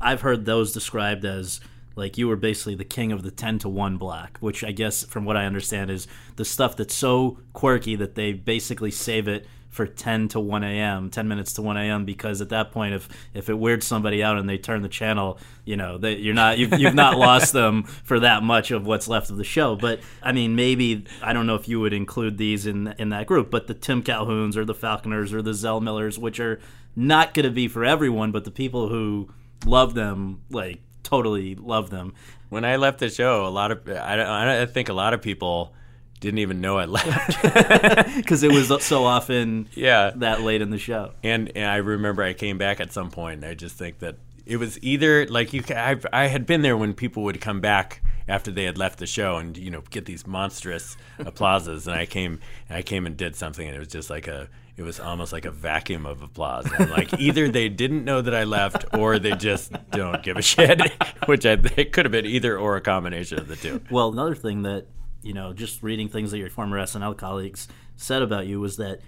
[0.00, 1.60] I've heard those described as
[1.94, 5.04] like you were basically the king of the 10 to 1 block, which I guess
[5.04, 9.46] from what I understand is the stuff that's so quirky that they basically save it
[9.76, 13.08] for 10 to 1 a.m 10 minutes to 1 a.m because at that point if
[13.34, 16.58] if it weirds somebody out and they turn the channel you know they, you're not
[16.58, 19.76] you've, you've not lost them for that much of what's left of the show.
[19.76, 23.26] But i mean maybe i don't know if you would include these in in that
[23.26, 26.58] group but the tim calhouns or the falconers or the zell millers which are
[26.96, 29.28] not going to be for everyone but the people who
[29.66, 32.14] love them like totally love them.
[32.48, 35.22] When I left the show, a lot of I, don't I think a lot of
[35.22, 35.74] people
[36.20, 37.42] didn't even know I left.
[38.16, 42.22] because it was so often yeah, that late in the show And, and I remember
[42.22, 45.52] I came back at some point, and I just think that it was either like
[45.52, 45.62] you.
[45.70, 49.06] I, I had been there when people would come back after they had left the
[49.06, 53.16] show, and you know get these monstrous applauses, and I came and I came and
[53.16, 54.48] did something, and it was just like a.
[54.76, 56.70] It was almost like a vacuum of applause.
[56.70, 60.42] And like either they didn't know that I left, or they just don't give a
[60.42, 60.82] shit.
[61.24, 63.80] Which I, it could have been either or a combination of the two.
[63.90, 64.86] Well, another thing that
[65.26, 69.00] you know, just reading things that your former SNL colleagues said about you was that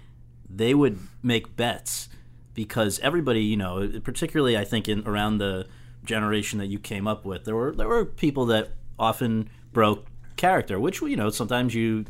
[0.49, 2.09] they would make bets
[2.53, 5.67] because everybody, you know, particularly I think in around the
[6.03, 10.79] generation that you came up with, there were there were people that often broke character,
[10.79, 12.05] which you know sometimes you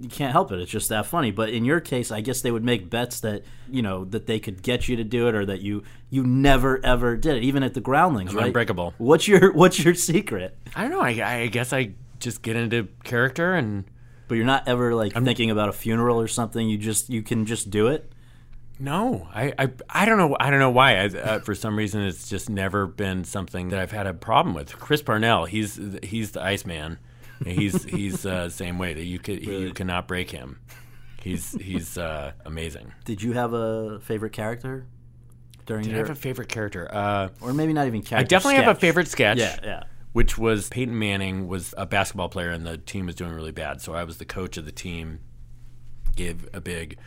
[0.00, 0.58] you can't help it.
[0.58, 1.30] It's just that funny.
[1.30, 4.40] But in your case, I guess they would make bets that you know that they
[4.40, 7.62] could get you to do it, or that you you never ever did it, even
[7.62, 8.32] at the Groundlings.
[8.32, 8.46] I'm right?
[8.46, 8.94] unbreakable.
[8.98, 10.56] What's your What's your secret?
[10.74, 11.00] I don't know.
[11.00, 13.84] I, I guess I just get into character and
[14.28, 16.68] But you're not ever like I'm, thinking about a funeral or something.
[16.68, 18.12] You just you can just do it.
[18.78, 20.34] No, I, I, I don't know.
[20.40, 20.96] I don't know why.
[20.96, 24.54] I, uh, for some reason, it's just never been something that I've had a problem
[24.54, 24.74] with.
[24.78, 26.98] Chris Parnell, he's he's the Iceman.
[27.44, 30.60] He's he's uh, same way that you could you cannot break him.
[31.22, 32.92] He's he's uh, amazing.
[33.04, 34.86] Did you have a favorite character
[35.66, 36.88] during Did I your, have a favorite character?
[36.90, 39.38] Uh, or maybe not even character I definitely have a favorite sketch.
[39.38, 39.82] Yeah, yeah.
[40.12, 43.80] Which was Peyton Manning was a basketball player and the team was doing really bad.
[43.80, 45.20] So I was the coach of the team,
[46.16, 46.98] gave a big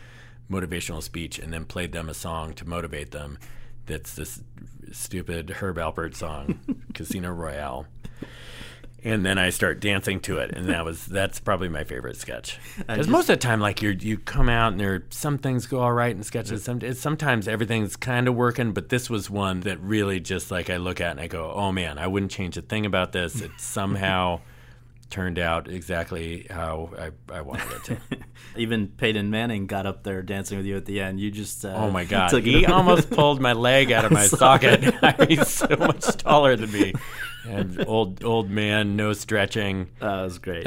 [0.50, 3.38] motivational speech, and then played them a song to motivate them.
[3.86, 4.42] That's this
[4.92, 6.60] stupid Herb Alpert song,
[6.94, 7.86] Casino Royale.
[9.04, 12.58] And then I start dancing to it, and that was that's probably my favorite sketch.
[12.86, 15.80] Because most of the time, like you you come out and there some things go
[15.80, 16.64] all right in sketches.
[16.64, 20.70] Some, it's, sometimes everything's kind of working, but this was one that really just like
[20.70, 23.40] I look at and I go, oh man, I wouldn't change a thing about this.
[23.40, 24.40] It somehow
[25.10, 27.98] turned out exactly how I, I wanted it to.
[28.56, 31.20] Even Peyton Manning got up there dancing with you at the end.
[31.20, 34.94] You just uh, Oh my god, he almost pulled my leg out of my socket.
[35.28, 36.92] He's so much taller than me,
[37.46, 39.90] and old old man, no stretching.
[40.00, 40.66] That was great.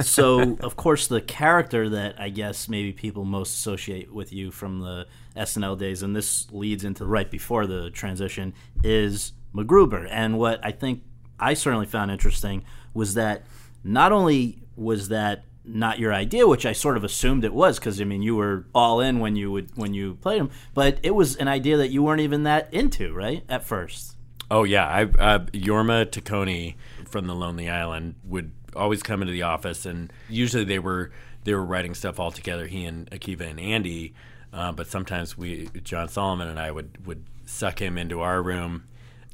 [0.00, 4.80] so, of course, the character that I guess maybe people most associate with you from
[4.80, 10.08] the SNL days, and this leads into right before the transition, is MacGruber.
[10.10, 11.02] And what I think
[11.38, 12.64] I certainly found interesting
[12.94, 13.44] was that
[13.84, 18.00] not only was that not your idea, which I sort of assumed it was, because
[18.00, 21.14] I mean you were all in when you would when you played them, but it
[21.14, 23.44] was an idea that you weren't even that into, right?
[23.48, 24.16] At first.
[24.50, 26.74] Oh yeah, I uh, Jorma Taccone
[27.06, 31.10] from the Lonely Island would always come into the office, and usually they were
[31.44, 32.66] they were writing stuff all together.
[32.66, 34.14] He and Akiva and Andy,
[34.52, 38.84] uh, but sometimes we John Solomon and I would would suck him into our room,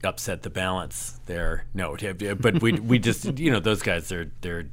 [0.04, 1.66] upset the balance there.
[1.74, 1.96] No,
[2.38, 4.66] but we we just you know those guys they're they're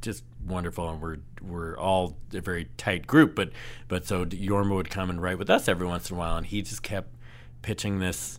[0.00, 3.34] just wonderful, and we're we're all a very tight group.
[3.34, 3.50] But
[3.88, 6.46] but so Jorma would come and write with us every once in a while, and
[6.46, 7.08] he just kept
[7.62, 8.38] pitching this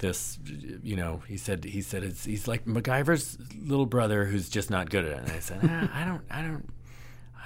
[0.00, 0.38] this,
[0.82, 5.04] you know, he said he said he's like MacGyver's little brother who's just not good
[5.04, 5.18] at it.
[5.18, 6.68] And I said, ah, I don't, I don't,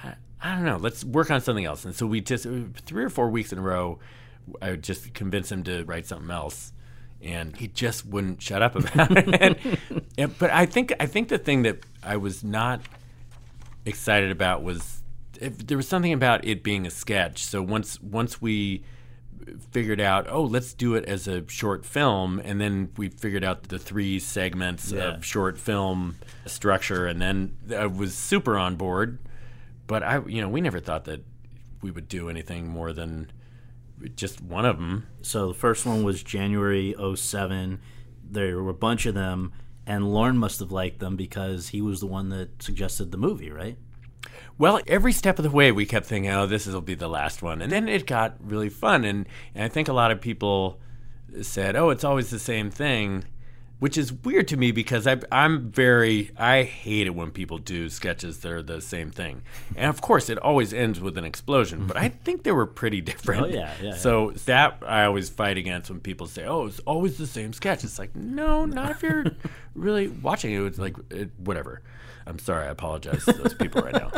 [0.03, 0.77] I, I don't know.
[0.77, 1.85] Let's work on something else.
[1.85, 2.47] And so we just
[2.85, 3.99] three or four weeks in a row,
[4.61, 6.71] I would just convince him to write something else,
[7.25, 9.79] and he just wouldn't shut up about it.
[10.17, 12.81] and, but I think I think the thing that I was not
[13.85, 15.01] excited about was
[15.41, 17.43] if there was something about it being a sketch.
[17.43, 18.83] So once once we
[19.71, 23.63] figured out, oh, let's do it as a short film, and then we figured out
[23.63, 25.15] the three segments Yeah.
[25.15, 26.15] of short film
[26.45, 29.19] structure, and then I was super on board.
[29.87, 31.23] But I, you know, we never thought that
[31.83, 33.29] we would do anything more than
[34.15, 35.07] just one of them.
[35.21, 37.79] So the first one was January 07.
[38.23, 39.53] There were a bunch of them,
[39.85, 43.51] and Lorne must have liked them because he was the one that suggested the movie,
[43.51, 43.77] right?
[44.57, 47.41] Well, every step of the way, we kept thinking, "Oh, this will be the last
[47.41, 49.03] one," and then it got really fun.
[49.03, 50.79] And, and I think a lot of people
[51.41, 53.25] said, "Oh, it's always the same thing,"
[53.79, 57.89] which is weird to me because I, I'm very I hate it when people do
[57.89, 59.41] sketches that are the same thing.
[59.75, 61.85] And of course, it always ends with an explosion.
[61.87, 63.43] But I think they were pretty different.
[63.43, 67.17] Oh, yeah, yeah, So that I always fight against when people say, "Oh, it's always
[67.17, 69.25] the same sketch." It's like, no, not if you're
[69.75, 70.61] really watching it.
[70.63, 71.81] It's like it, whatever.
[72.27, 72.65] I'm sorry.
[72.65, 74.11] I apologize to those people right now.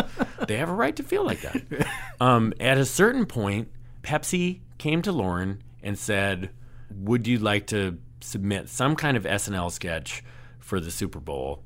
[0.48, 1.62] They have a right to feel like that.
[2.22, 3.70] Um, at a certain point,
[4.02, 6.50] Pepsi came to Lorne and said,
[6.90, 10.24] "Would you like to submit some kind of SNL sketch
[10.60, 11.64] for the Super Bowl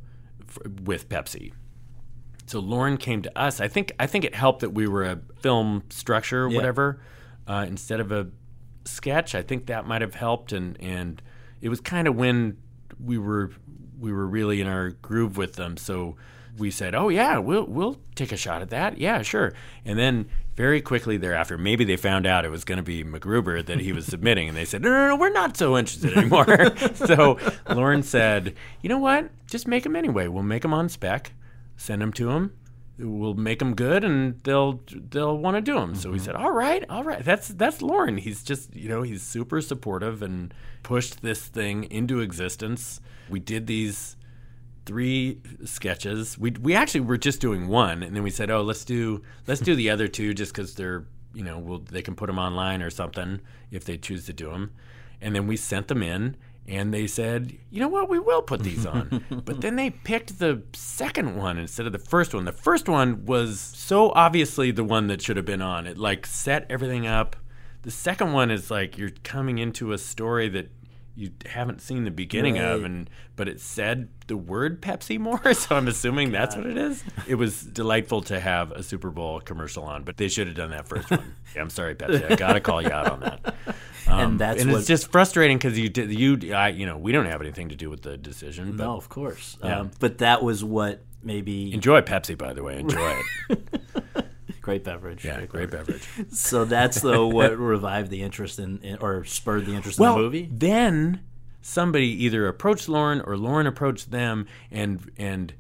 [0.48, 1.54] f- with Pepsi?"
[2.48, 3.60] So Lorne came to us.
[3.62, 6.58] I think I think it helped that we were a film structure or Yeah.
[6.58, 7.00] whatever
[7.48, 8.28] uh, instead of a
[8.86, 9.36] sketch.
[9.36, 11.22] I think that might have helped, and and
[11.62, 12.58] it was kind of when
[13.00, 13.52] we were
[14.00, 15.78] we were really in our groove with them.
[15.78, 16.18] So
[16.58, 18.98] we said, "Oh yeah, we'll we'll take a shot at that.
[18.98, 19.54] Yeah, sure."
[19.86, 20.28] And then
[20.62, 23.92] very quickly thereafter, maybe they found out it was going to be MacGruber that he
[23.92, 26.46] was submitting, and they said, "No, no, no, we're not so interested anymore."
[26.94, 28.54] so Lorne said,
[28.84, 29.32] "You know what?
[29.48, 30.28] Just make them anyway.
[30.28, 31.34] We'll make them on spec,
[31.78, 32.54] send them to them."
[33.00, 35.96] We'll make them good, and they'll they'll want to do them.
[35.96, 36.26] So we mm-hmm.
[36.26, 38.18] said, "All right, all right." That's that's Lorne.
[38.18, 40.54] He's just you know he's super supportive and
[40.84, 43.02] pushed this thing into existence.
[43.32, 44.16] We did these
[44.86, 46.38] three sketches.
[46.38, 49.62] We we actually were just doing one, and then we said, "Oh, let's do let's
[49.62, 52.82] do the other two just because they're you know we'll, they can put them online
[52.82, 54.72] or something if they choose to do them."
[55.22, 56.36] And then we sent them in,
[56.68, 58.10] and they said, "You know what?
[58.10, 62.00] We will put these on." but then they picked the second one instead of the
[62.00, 62.46] first one.
[62.46, 65.88] The first one was so obviously the one that should have been on.
[65.88, 67.36] It like set everything up.
[67.84, 70.70] The second one is like you're coming into a story that
[71.16, 75.76] you haven't seen the beginning of and but it said the word Pepsi more so
[75.76, 77.04] I'm assuming that's what it is.
[77.28, 80.72] It was delightful to have a Super Bowl commercial on, but they should have done
[80.72, 81.36] that first one.
[81.56, 82.32] Yeah, I'm sorry Pepsi.
[82.32, 83.56] I got to call you out on that.
[84.08, 86.98] Um, And that's and what- it's just frustrating cuz you did you I, you know,
[86.98, 89.58] we don't have anything to do with the decision, but No, of course.
[89.64, 89.82] Yeah.
[89.82, 92.80] Um, but that was what maybe enjoy Pepsi by the way.
[92.80, 93.82] Enjoy it.
[94.62, 95.26] Great beverage.
[95.26, 96.08] Yeah, great beverage.
[96.32, 100.18] So that's though what revived the interest in, in or spurred the interest well, in
[100.20, 100.50] the movie.
[100.52, 101.22] Then
[101.62, 105.54] somebody either approached Lorne or Lorne approached them, and and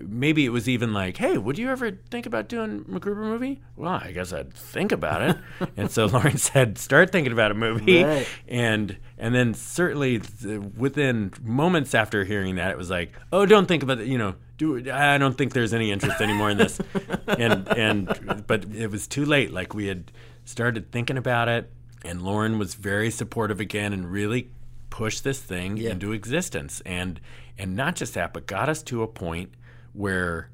[0.00, 3.60] maybe it was even like, "Hey, would you ever think about doing a MacGruber movie?"
[3.76, 5.36] Well, I guess I'd think about it.
[5.76, 8.26] and so Lorne said, "Start thinking about a movie." Right.
[8.48, 13.66] And and then certainly th- within moments after hearing that, it was like, "Oh, don't
[13.66, 14.34] think about it." You know.
[14.60, 16.78] Do, I don't think there's any interest anymore in this,
[17.26, 19.50] and and but it was too late.
[19.52, 20.12] Like we had
[20.44, 21.72] started thinking about it,
[22.04, 24.50] and Lorne was very supportive again, and really
[24.90, 25.92] pushed this thing Yeah.
[25.92, 26.82] into existence.
[26.84, 27.20] And
[27.56, 29.54] and not just that, but got us to a point
[29.94, 30.50] where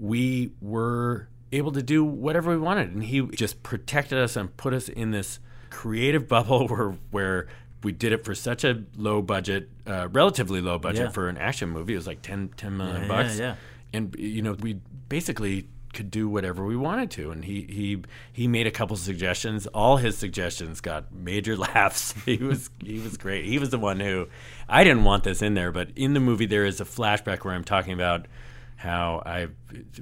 [0.00, 4.74] we were able to do whatever we wanted, and he just protected us and put
[4.74, 5.38] us in this
[5.70, 7.46] creative bubble where where
[7.84, 11.10] we did it for such a low budget, uh, relatively low budget Yeah.
[11.10, 11.92] for an action movie.
[11.92, 13.38] It was like 10, 10 million Yeah, bucks.
[13.38, 13.54] yeah,
[13.92, 17.30] and you know we basically could do whatever we wanted to.
[17.30, 19.68] And he he he made a couple suggestions.
[19.68, 22.12] All his suggestions got major laughs.
[22.24, 23.44] He was he was great.
[23.44, 24.26] He was the one who
[24.68, 27.54] I didn't want this in there but in the movie there is a flashback where
[27.54, 28.26] I'm talking about
[28.76, 29.48] how I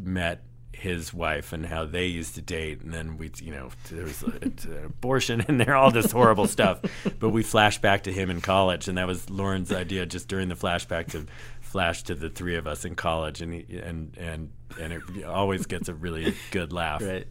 [0.01, 0.41] met
[0.83, 4.25] his wife and how they used to date and then we you know there was
[4.25, 6.81] uh, a, an uh, abortion in there all this horrible stuff
[7.21, 10.49] but we flash back to him in college and that was Lorne's idea just during
[10.49, 11.25] the flashback to
[11.61, 15.67] flash to the three of us in college and he, and and and it always
[15.67, 17.27] gets a really good laugh Right.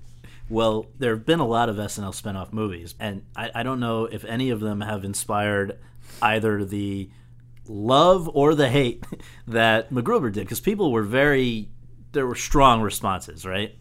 [0.50, 4.04] Well, there have been a lot of SNL spinoff movies, and I, I don't know
[4.04, 5.80] if any of them have inspired
[6.22, 7.10] either the
[7.68, 9.02] love or the hate
[9.48, 11.70] that MacGruber did, because people were very,
[12.12, 13.76] there were strong responses, right?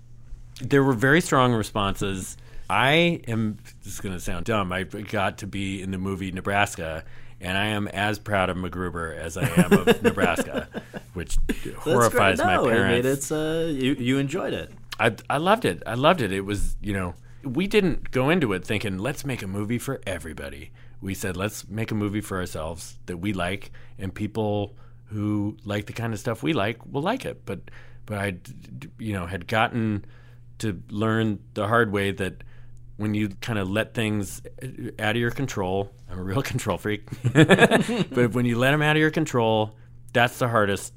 [0.63, 2.37] there were very strong responses.
[2.69, 4.73] I am this is going to sound dumb.
[4.73, 7.05] I got to be in the movie Nebraska,
[7.41, 10.69] and I am as proud of MacGruber as I am of Nebraska,
[11.15, 11.39] which
[11.79, 12.47] horrifies great.
[12.47, 13.05] my No, I parents.
[13.05, 14.71] mean, it's uh, you you enjoyed it.
[14.99, 15.83] I I loved it.
[15.87, 16.31] I loved it.
[16.31, 20.01] It was you know we didn't go into it thinking let's make a movie for
[20.07, 20.71] everybody.
[21.01, 24.77] We said let's make a movie for ourselves that we like and people
[25.07, 27.47] who like the kind of stuff we like will like it.
[27.47, 27.61] But
[28.11, 28.37] but I,
[28.99, 30.05] you know had gotten
[30.59, 32.43] to learn the hard way that
[32.97, 34.43] when you kind of let things
[34.99, 37.09] out of your control, I'm a real control freak.
[37.33, 39.77] but when you let them out of your control,
[40.13, 40.93] that's the hardest.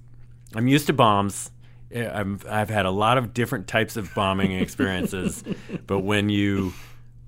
[0.55, 1.51] I'm used to bombs.
[1.91, 5.43] Eh, I'm, I've had a lot of different types of bombing experiences,
[5.85, 6.73] but when you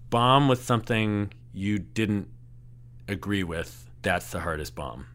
[0.10, 2.28] bomb with something you didn't
[3.08, 5.06] agree with, that's the hardest bomb.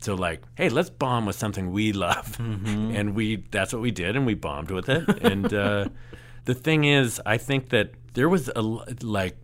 [0.00, 4.14] So like, hey, let's bomb with something we love, and we that's what we did,
[4.16, 5.08] and we bombed with it.
[5.22, 5.88] and uh,
[6.44, 9.36] the thing is, I think that there was a like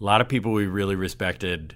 [0.00, 1.74] a lot of people we really respected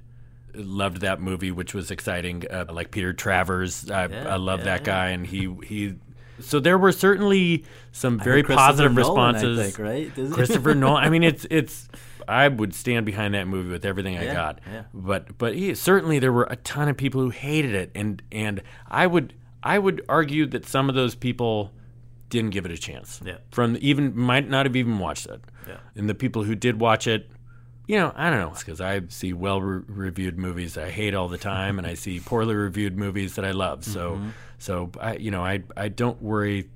[0.55, 2.45] loved that movie, which was exciting.
[2.51, 5.95] Uh, like Peter Travers, I, I love that guy, and he he.
[6.41, 9.75] So there were certainly some very positive Nolan, responses.
[9.75, 10.33] think, right?
[10.33, 11.05] Christopher Nolan.
[11.05, 11.89] I mean, it's it's.
[12.29, 14.61] I would stand behind that movie with everything I Yeah, got.
[14.71, 14.83] yeah.
[14.95, 18.63] But but he, certainly there were a ton of people who hated it, and and
[18.89, 21.73] I would I would argue that some of those people
[22.29, 23.21] didn't give it a chance.
[23.25, 23.39] Yeah.
[23.51, 25.41] From even might not have even watched it.
[25.67, 25.79] Yeah.
[25.97, 27.31] And the people who did watch it,
[27.87, 31.29] you know, I don't know, because I see well re- reviewed movies I hate all
[31.29, 33.85] the time, and I see poorly reviewed movies that I love.
[33.85, 34.29] So Mm-hmm.
[34.59, 36.69] so I you know I I don't worry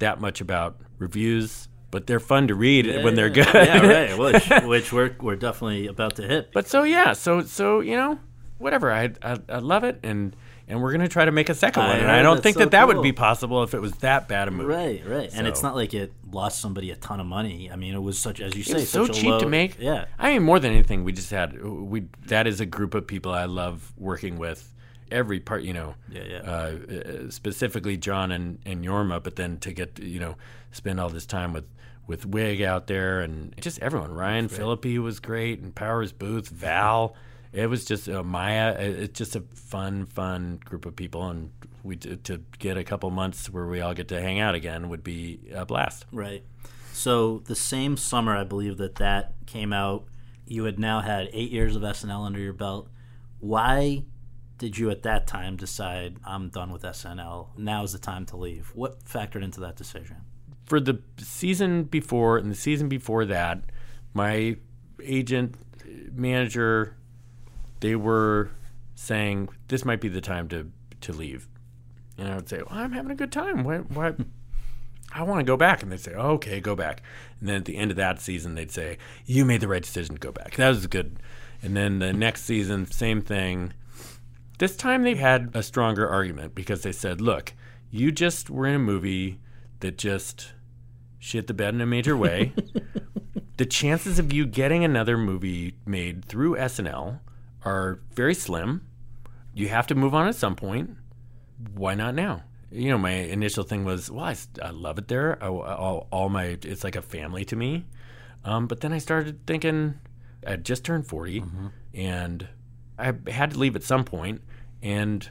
[0.00, 3.46] that much about reviews, but they're fun to read when they're good.
[3.52, 4.18] yeah, right.
[4.18, 6.52] Which, which we're we're definitely about to hit.
[6.52, 8.18] But so yeah, so so you know,
[8.58, 8.92] whatever.
[8.92, 10.36] I I, I love it, and
[10.68, 11.98] and we're gonna try to make a second I one.
[11.98, 14.46] And I don't think so that that would be possible if it was that bad
[14.48, 14.72] a movie.
[14.72, 17.70] Right, right, and it's not like it lost somebody a ton of money.
[17.70, 19.78] I mean, it was such as you say, so cheap to make.
[19.78, 22.04] Yeah, I mean, more than anything, we just had we.
[22.26, 24.66] That is a group of people I love working with.
[25.10, 26.38] Every part, you know, Yeah, yeah.
[26.38, 26.50] Uh,
[27.26, 30.36] uh, specifically John and and Jorma, but then to get you know
[30.70, 31.64] spend all this time with
[32.10, 34.12] with Wiig out there and just everyone.
[34.12, 37.14] Ryan Phillippe was great, and Powers Boothe, Val.
[37.52, 38.74] It was just uh, Maya.
[38.76, 41.52] It's just a fun, fun group of people, and
[41.84, 44.88] we to to get a couple months where we all get to hang out again
[44.88, 46.04] would be a blast.
[46.12, 46.42] right.
[46.92, 50.06] So the same summer, I believe that that came out.
[50.46, 52.88] You had now had eight years of SNL under your belt.
[53.38, 54.04] Why
[54.58, 57.56] did you at that time decide I'm done with SNL?
[57.56, 58.72] Now is the time to leave.
[58.74, 60.16] What factored into that decision?
[60.70, 63.60] For the season before and the season before that,
[64.14, 64.56] my
[65.02, 65.56] agent,
[66.12, 66.94] manager,
[67.80, 68.52] they were
[68.94, 71.48] saying this might be the time to to leave,
[72.16, 73.64] and I would say, well, I'm having a good time.
[73.64, 73.90] What?
[73.90, 74.20] What?
[75.12, 77.02] I want to go back, and they'd say, oh, okay, go back.
[77.40, 78.96] And then at the end of that season, they'd say,
[79.26, 80.54] you made the right decision to go back.
[80.54, 81.16] That was good.
[81.64, 83.72] And then the next season, same thing.
[84.58, 87.54] This time they had a stronger argument because they said, look,
[87.90, 89.40] you just were in a movie
[89.80, 90.52] that just
[91.20, 92.52] shit the bed in a major way.
[93.56, 97.20] the chances of you getting another movie made through SNL
[97.64, 98.84] are very slim.
[99.54, 100.96] You have to move on at some point.
[101.74, 102.42] Why not now?
[102.72, 105.38] You know, my initial thing was, well, I, I love it there.
[105.40, 107.84] I, all, all my, it's like a family to me.
[108.44, 109.94] Um, but then I started thinking,
[110.44, 111.44] I just turned 40
[111.94, 112.48] and
[113.00, 114.42] I had to leave at some point,
[114.82, 115.28] and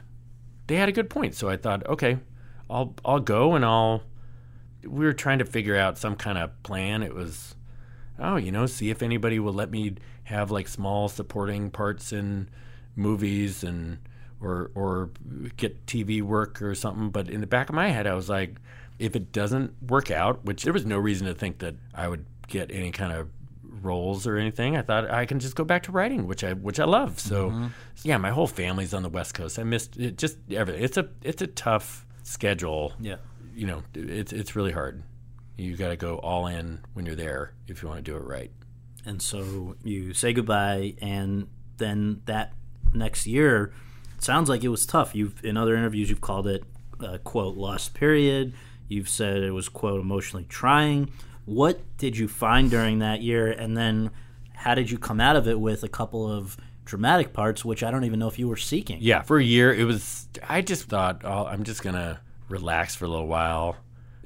[0.67, 1.35] they had a good point.
[1.35, 2.17] So I thought, okay,
[2.69, 4.03] I'll I'll go and I'll.
[4.83, 7.03] We were trying to figure out some kind of plan.
[7.03, 7.55] It was,
[8.17, 12.49] oh, you know, see if anybody will let me have like small supporting parts in
[12.95, 13.99] movies and
[14.41, 15.09] or or
[15.57, 17.09] get TV work or something.
[17.09, 18.55] But in the back of my head, I was like,
[18.99, 22.25] if it doesn't work out, which there was no reason to think that I would
[22.47, 23.29] get any kind of
[23.81, 24.75] roles or anything.
[24.75, 27.19] I thought I can just go back to writing, which I which I love.
[27.19, 27.67] So mm-hmm.
[28.03, 29.59] yeah, my whole family's on the West Coast.
[29.59, 30.83] I missed it, just everything.
[30.83, 32.93] It's a it's a tough schedule.
[32.99, 33.17] Yeah.
[33.59, 35.03] You know, it's it's really hard.
[35.57, 38.23] You got to go all in when you're there if you want to do it
[38.23, 38.51] right.
[39.05, 42.53] And so you say goodbye, and then that
[42.93, 43.73] next year,
[44.19, 45.13] sounds like it was tough.
[45.13, 46.63] You've in other interviews you've called it
[47.01, 48.53] uh, quote lost period.
[48.87, 51.11] You've said it was quote emotionally trying.
[51.43, 54.11] What did you find during that year, and then
[54.53, 56.55] how did you come out of it with a couple of
[56.85, 58.99] dramatic parts, which I don't even know if you were seeking?
[59.01, 60.29] Yeah, for a year it was.
[60.47, 63.77] I just thought, oh, I'm just gonna relax for a little while.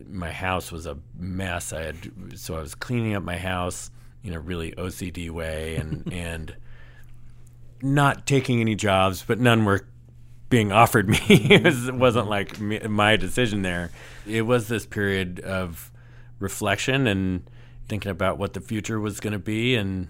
[0.10, 1.72] My house was a mess.
[1.72, 1.98] I had
[2.36, 3.92] so I was cleaning up my house
[4.24, 6.56] in a really OCD way, and and
[7.82, 9.86] not taking any jobs, but none were
[10.50, 11.20] being offered me.
[11.28, 13.92] it, was, it wasn't like me, my decision there.
[14.26, 15.92] It was this period of
[16.40, 17.50] reflection and
[17.88, 20.08] thinking about what the future was going to be, and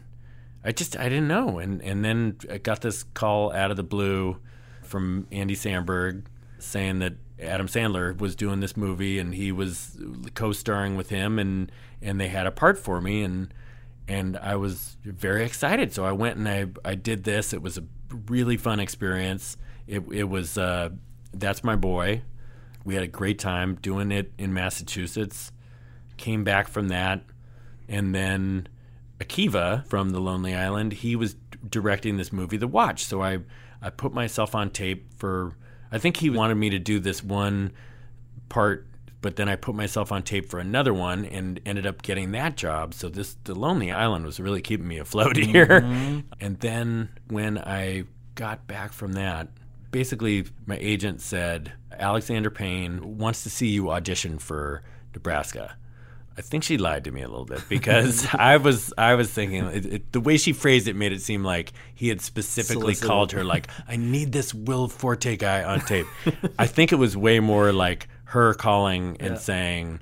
[0.63, 1.59] I just I didn't know.
[1.59, 4.37] And and then I got this call out of the blue
[4.83, 6.23] from Andy Samberg
[6.59, 9.97] saying that Adam Sandler was doing this movie and he was
[10.33, 11.71] co-starring with him and
[12.01, 13.53] and they had a part for me and
[14.07, 15.93] and I was very excited.
[15.93, 17.53] So I went and I I did this.
[17.53, 17.83] It was a
[18.27, 19.57] really fun experience.
[19.87, 20.89] It it was uh,
[21.33, 22.21] that's my boy.
[22.85, 25.51] We had a great time doing it in Massachusetts.
[26.17, 27.23] Came back from that,
[27.87, 28.67] and then
[29.19, 30.93] Akiva from The Lonely Island.
[30.93, 31.35] He was
[31.69, 33.05] directing this movie, The Watch.
[33.05, 33.39] So I
[33.81, 35.55] I put myself on tape for.
[35.93, 37.71] I think he wanted me to do this one
[38.49, 38.85] part
[39.23, 42.57] but then I put myself on tape for another one and ended up getting that
[42.57, 42.93] job.
[42.93, 45.65] So this the Lonely Island was really keeping me afloat here.
[45.65, 46.19] Mm-hmm.
[46.41, 48.03] And then when I
[48.35, 49.47] got back from that,
[49.91, 54.83] basically my agent said Alexander Payne wants to see you audition for
[55.15, 55.77] Nebraska.
[56.37, 59.65] I think she lied to me a little bit because I was I was thinking
[59.65, 63.07] it, it, the way she phrased it made it seem like he had specifically Solicited.
[63.07, 66.07] called her like I need this Will Forte guy on tape.
[66.59, 69.39] I think it was way more like her calling and yeah.
[69.39, 69.99] saying,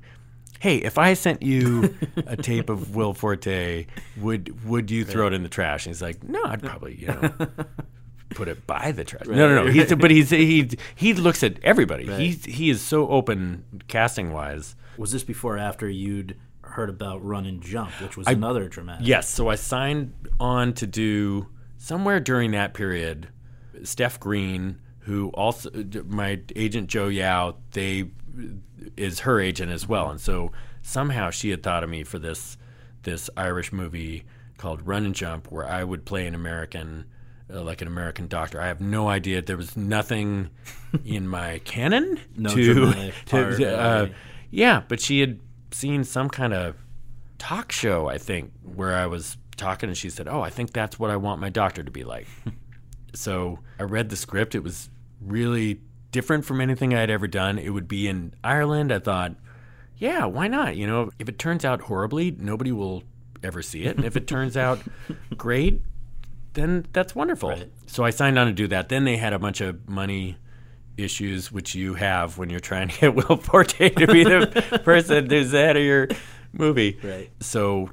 [0.58, 1.94] "Hey, if I sent you
[2.26, 6.02] a tape of Will Forte, would would you throw it in the trash?" And he's
[6.02, 7.30] like, "No, I'd probably you know."
[8.34, 9.26] Put it by the trash.
[9.26, 9.36] Right.
[9.36, 9.70] No, no, no.
[9.70, 12.06] He's, but he's he he looks at everybody.
[12.06, 12.20] Right.
[12.20, 14.76] He he is so open casting wise.
[14.96, 18.68] Was this before or after you'd heard about Run and Jump, which was I, another
[18.68, 19.06] dramatic?
[19.06, 19.28] Yes.
[19.28, 23.28] So I signed on to do somewhere during that period.
[23.82, 25.70] Steph Green, who also
[26.06, 28.10] my agent Joe Yao, they
[28.96, 30.52] is her agent as well, and so
[30.82, 32.56] somehow she had thought of me for this
[33.02, 34.24] this Irish movie
[34.58, 37.06] called Run and Jump, where I would play an American,
[37.52, 38.60] uh, like an American doctor.
[38.60, 39.42] I have no idea.
[39.42, 40.50] There was nothing
[41.04, 44.08] in my canon no to, to uh,
[44.50, 45.40] yeah, but she had
[45.70, 46.76] seen some kind of
[47.38, 50.98] talk show, I think, where I was talking, and she said, "Oh, I think that's
[50.98, 52.26] what I want my doctor to be like."
[53.14, 54.54] so I read the script.
[54.54, 54.90] It was
[55.20, 55.80] really
[56.10, 57.58] different from anything I had ever done.
[57.58, 58.92] It would be in Ireland.
[58.92, 59.34] I thought,
[59.96, 60.76] yeah, why not?
[60.76, 63.02] You know, if it turns out horribly, nobody will
[63.42, 63.96] ever see it.
[63.96, 64.80] And if it turns out
[65.36, 65.80] great,
[66.54, 67.50] then that's wonderful.
[67.50, 67.70] Right.
[67.86, 68.88] So I signed on to do that.
[68.88, 70.36] Then they had a bunch of money
[70.96, 75.28] issues, which you have when you're trying to get Will Forte to be the person
[75.28, 76.08] who's the head of your
[76.52, 76.98] movie.
[77.02, 77.30] Right.
[77.40, 77.90] So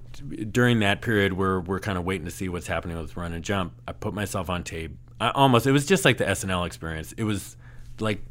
[0.52, 3.44] during that period, we're we're kind of waiting to see what's happening with Run and
[3.44, 3.74] Jump.
[3.88, 4.98] I put myself on tape.
[5.20, 7.14] I almost it was just like the SNL experience.
[7.14, 7.58] It was
[8.00, 8.22] like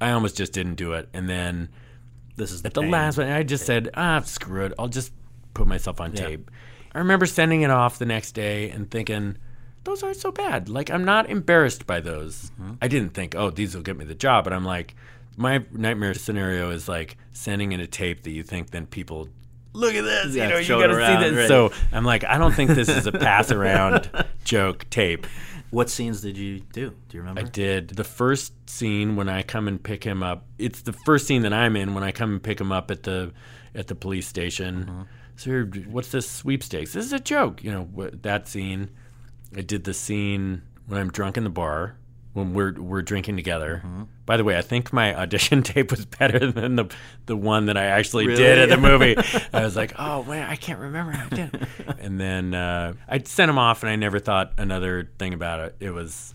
[0.00, 1.68] I almost just didn't do it, and then
[2.36, 3.28] this is the at the last one.
[3.28, 4.72] I just said, ah, screw it.
[4.78, 5.12] I'll just
[5.54, 6.26] put myself on yeah.
[6.26, 6.50] tape.
[6.94, 9.36] I remember sending it off the next day and thinking,
[9.84, 10.68] those aren't so bad.
[10.68, 12.50] Like I'm not embarrassed by those.
[12.60, 12.74] Mm-hmm.
[12.80, 14.94] I didn't think, oh, these will get me the job, but I'm like,
[15.36, 19.28] my nightmare scenario is like sending in a tape that you think then people
[19.72, 21.38] look at this, yeah, you know, you got to see this.
[21.38, 21.48] Right.
[21.48, 24.08] So I'm like, I don't think this is a pass around
[24.44, 25.26] joke tape.
[25.70, 26.90] What scenes did you do?
[27.08, 27.40] Do you remember?
[27.40, 27.88] I did.
[27.90, 30.46] The first scene when I come and pick him up.
[30.56, 33.02] It's the first scene that I'm in when I come and pick him up at
[33.02, 33.32] the
[33.74, 34.84] at the police station.
[34.84, 35.02] Mm-hmm.
[35.36, 36.92] So what's this sweepstakes?
[36.92, 37.88] This is a joke, you know.
[38.22, 38.90] That scene.
[39.56, 41.96] I did the scene when I'm drunk in the bar
[42.34, 43.82] when we're we're drinking together.
[43.84, 44.02] Mm-hmm.
[44.26, 46.94] By the way, I think my audition tape was better than the
[47.26, 48.42] the one that I actually really?
[48.42, 49.16] did in the movie.
[49.52, 51.66] I was like, oh man, I can't remember how I did.
[51.98, 55.76] and then uh, I sent him off, and I never thought another thing about it.
[55.80, 56.34] It was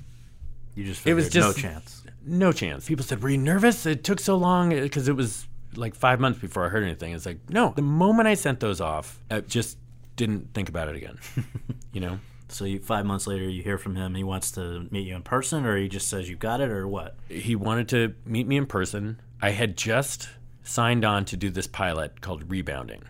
[0.73, 2.03] you just it was just no chance.
[2.25, 2.87] No chance.
[2.87, 3.85] People said, "Were you nervous?
[3.85, 7.25] It took so long because it was like five months before I heard anything." It's
[7.25, 7.73] like, no.
[7.75, 9.77] The moment I sent those off, I just
[10.15, 11.17] didn't think about it again.
[11.93, 12.19] you know.
[12.51, 14.15] So you, five months later, you hear from him.
[14.15, 16.87] He wants to meet you in person, or he just says you got it, or
[16.87, 17.15] what?
[17.29, 19.21] He wanted to meet me in person.
[19.41, 20.29] I had just
[20.63, 23.03] signed on to do this pilot called Rebounding,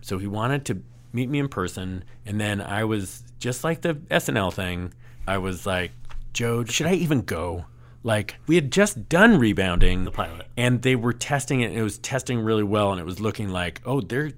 [0.00, 0.82] so he wanted to
[1.12, 2.04] meet me in person.
[2.26, 4.92] And then I was just like the SNL thing.
[5.26, 5.92] I was like,
[6.32, 7.66] Joe, should I even go?
[8.04, 11.66] Like we had just done rebounding the pilot, and they were testing it.
[11.66, 14.32] and It was testing really well, and it was looking like, oh, they're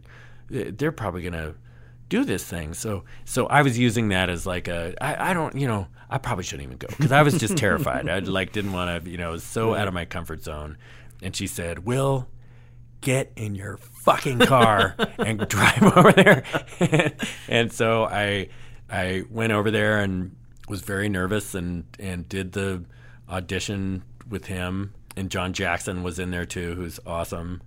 [0.48, 1.54] they're probably gonna
[2.08, 2.74] do this thing.
[2.74, 6.18] So so I was using that as like a I, I don't you know I
[6.18, 8.08] probably shouldn't even go because I was just terrified.
[8.08, 10.76] I like didn't want to you know was so out of my comfort zone.
[11.22, 12.28] And she said, "Will,
[13.00, 16.44] get in your fucking car and drive over there."
[17.48, 18.50] and so I
[18.90, 20.36] I went over there and
[20.68, 22.84] was very nervous and and did the
[23.28, 24.94] audition with him.
[25.16, 27.62] And John Jackson was in there too, who's awesome.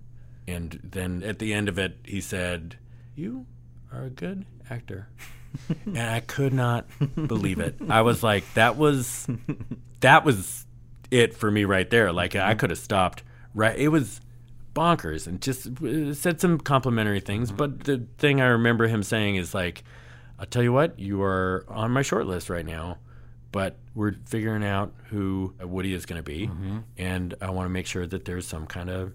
[0.46, 2.76] And then at the end of it, he said,
[3.14, 3.46] "You
[3.92, 5.08] are a good actor.
[5.86, 7.76] and I could not believe it.
[7.88, 9.26] I was like, that was
[10.00, 10.66] that was
[11.10, 12.12] it for me right there.
[12.12, 13.22] Like I could have stopped
[13.54, 13.78] right.
[13.78, 14.20] It was
[14.74, 17.50] bonkers and just uh, said some complimentary things.
[17.50, 19.84] But the thing I remember him saying is like,
[20.38, 22.98] I'll tell you what, you are on my short list right now.
[23.52, 26.50] But we're figuring out who Woody is going to be,
[26.96, 29.14] and I want to make sure that there's some kind of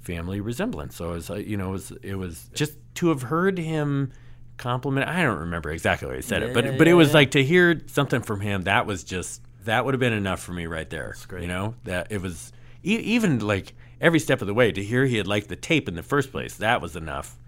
[0.00, 0.96] family resemblance.
[0.96, 4.12] So it was, uh, you know, it was, it was just to have heard him
[4.56, 5.08] compliment.
[5.08, 7.80] I don't remember exactly what he said it, but but it was like to hear
[7.86, 8.62] something from him.
[8.62, 11.14] That was just that would have been enough for me right there.
[11.28, 11.42] great.
[11.42, 12.52] You know that it was
[12.84, 15.88] e- even like every step of the way to hear he had liked the tape
[15.88, 16.56] in the first place.
[16.56, 17.38] That was enough,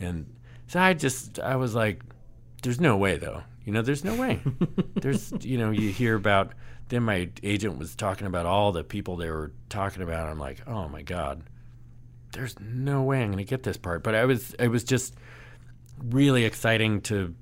[0.00, 0.26] and
[0.66, 2.02] so I just I was like,
[2.62, 3.42] there's no way though.
[3.66, 4.40] You know, there's no way.
[4.94, 6.54] there's you know you hear about.
[6.88, 10.28] Then my agent was talking about all the people they were talking about.
[10.28, 11.42] I'm like, oh my god,
[12.32, 14.04] there's no way I'm going to get this part.
[14.04, 15.16] But I was, it was just
[16.00, 17.34] really exciting to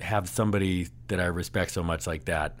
[0.00, 2.58] have somebody that I respect so much like that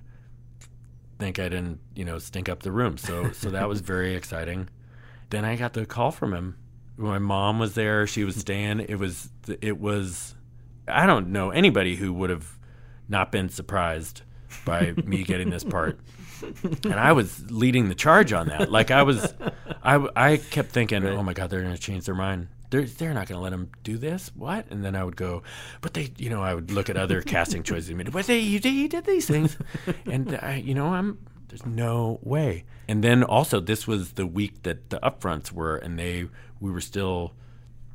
[1.18, 2.96] think I didn't, you know, stink up the room.
[2.96, 4.68] So, so that was very exciting.
[5.30, 6.56] Then I got the call from him.
[6.96, 8.06] My mom was there.
[8.06, 8.80] She was staying.
[8.80, 9.30] It was,
[9.60, 10.34] it was,
[10.88, 12.58] I don't know anybody who would have
[13.08, 14.22] not been surprised
[14.64, 15.98] by me getting this part
[16.42, 18.70] and I was leading the charge on that.
[18.70, 19.34] Like I was,
[19.82, 22.48] I, I kept thinking, oh my god, they're going to change their mind.
[22.70, 24.30] They're they're not going to let him do this.
[24.34, 24.66] What?
[24.70, 25.42] And then I would go,
[25.80, 27.88] but they, you know, I would look at other casting choices.
[27.88, 29.56] and But they, you did, he did these things,
[30.06, 31.18] and I, you know, I'm
[31.48, 32.64] there's no way.
[32.86, 36.28] And then also, this was the week that the upfronts were, and they
[36.60, 37.32] we were still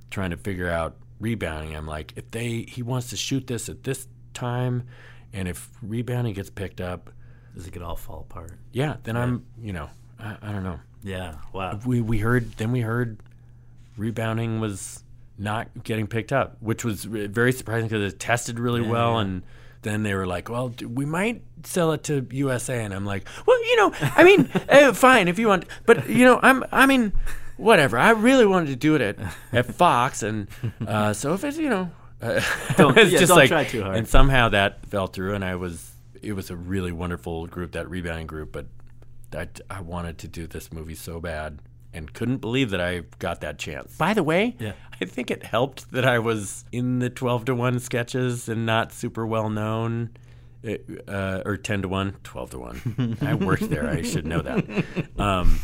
[0.10, 1.76] trying to figure out rebounding.
[1.76, 4.84] I'm like, if they he wants to shoot this at this time,
[5.32, 7.10] and if rebounding gets picked up,
[7.56, 8.52] Does it could all fall apart?
[8.72, 10.80] yeah, then I'm, you know, I, I don't know.
[11.02, 11.36] Yeah.
[11.54, 11.80] Wow.
[11.86, 13.18] We we heard then we heard
[13.98, 15.04] rebounding was
[15.38, 19.42] not getting picked up, which was very surprising because it tested really well, and
[19.82, 23.60] then they were like, "Well, we might sell it to USA," and I'm like, "Well,
[23.70, 27.14] you know, I mean, eh, fine if you want, but you know, I'm, I mean."
[27.58, 27.97] Whatever.
[27.97, 29.18] I really wanted to do it at,
[29.54, 30.47] at Fox, and
[30.86, 31.91] uh, so if it's you know,
[32.22, 32.41] uh,
[32.78, 33.95] Don't- it's yeah, just don't like, try too hard.
[33.97, 35.91] And somehow that fell through, and I was
[36.22, 38.51] it was a really wonderful group, that rebounding group.
[38.54, 38.68] But
[39.36, 41.60] I, I wanted to do this movie so bad
[41.95, 43.95] and couldn't believe that I got that chance.
[43.97, 44.72] By the way, Yeah.
[44.99, 48.91] I think it helped that I was in the 12 to 1 sketches and not
[48.93, 50.12] super well known.
[50.64, 53.18] It, uh, or 10 to 1, 12 to 1.
[53.22, 53.88] I worked there.
[53.89, 54.86] I should know that.
[55.20, 55.60] Um,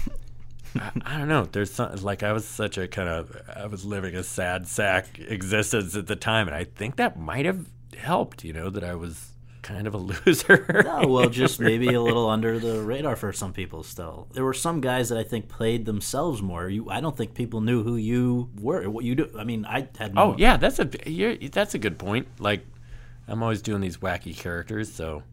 [0.76, 1.46] I, I don't know.
[1.46, 5.20] There's some, like I was such a kind of I was living a sad sack
[5.20, 7.66] existence at the time, and I think that might have
[7.98, 8.44] helped.
[8.44, 10.84] You know that I was kind of a loser.
[10.88, 13.84] Oh well, just maybe a little under the radar for some people.
[13.84, 16.70] Still, there were some guys that I think played themselves more.
[16.70, 19.30] You, I don't think people knew who you were, what you do.
[19.38, 20.22] I mean, I had oh, no.
[20.22, 22.28] Oh yeah, that's a you're, that's a good point.
[22.40, 22.66] Like
[23.28, 25.24] I'm always doing these wacky characters, so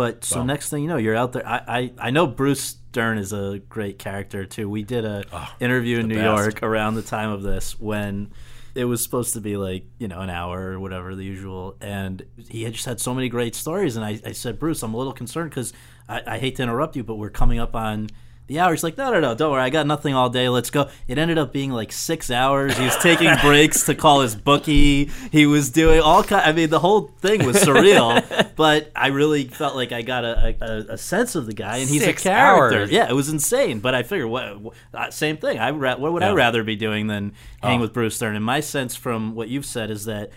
[0.00, 1.46] But so next thing you know, you're out there.
[1.46, 4.66] I, I, I know Bruce Dern is a great character too.
[4.66, 6.24] We did a ah, interview in New best.
[6.24, 8.32] York around the time of this when
[8.74, 12.24] it was supposed to be like you know an hour or whatever the usual, and
[12.48, 13.96] he had just had so many great stories.
[13.96, 15.74] And I, I said, Bruce, I'm a little concerned because
[16.08, 18.08] I, I hate to interrupt you, but we're coming up on.
[18.50, 18.72] The hour.
[18.72, 19.62] He's like, no, no, no, don't worry.
[19.62, 20.48] I got nothing all day.
[20.48, 20.88] Let's go.
[21.06, 22.76] It ended up being like six hours.
[22.76, 25.04] He was taking breaks to call his bookie.
[25.30, 26.42] He was doing all kind.
[26.44, 28.50] I mean, the whole thing was surreal.
[28.56, 31.88] but I really felt like I got a, a, a sense of the guy, and
[31.88, 32.78] he's Six a character.
[32.80, 32.90] hours.
[32.90, 33.78] Yeah, it was insane.
[33.78, 35.60] But I figured, what, what uh, same thing.
[35.60, 37.82] I what would I rather be doing than hanging Oh.
[37.82, 38.34] with Bruce Dern?
[38.34, 40.30] And my sense from what you've said is that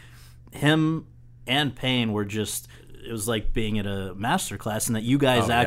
[0.51, 1.07] him
[1.47, 2.67] and Payne were just.
[3.07, 5.63] It was like being at a master class, and that you guys Oh, yeah.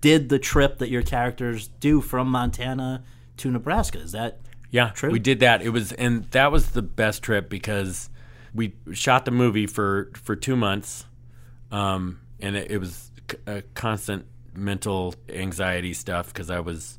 [0.00, 3.02] Did the trip that your characters do from Montana
[3.38, 3.98] to Nebraska.
[3.98, 4.40] Is that
[4.70, 5.10] Yeah, True.
[5.10, 5.62] we did that.
[5.62, 8.10] It was and that was the best trip because
[8.54, 11.04] we shot the movie for for two months,
[11.70, 13.10] um, and it, it was
[13.46, 16.98] a constant mental anxiety stuff because I was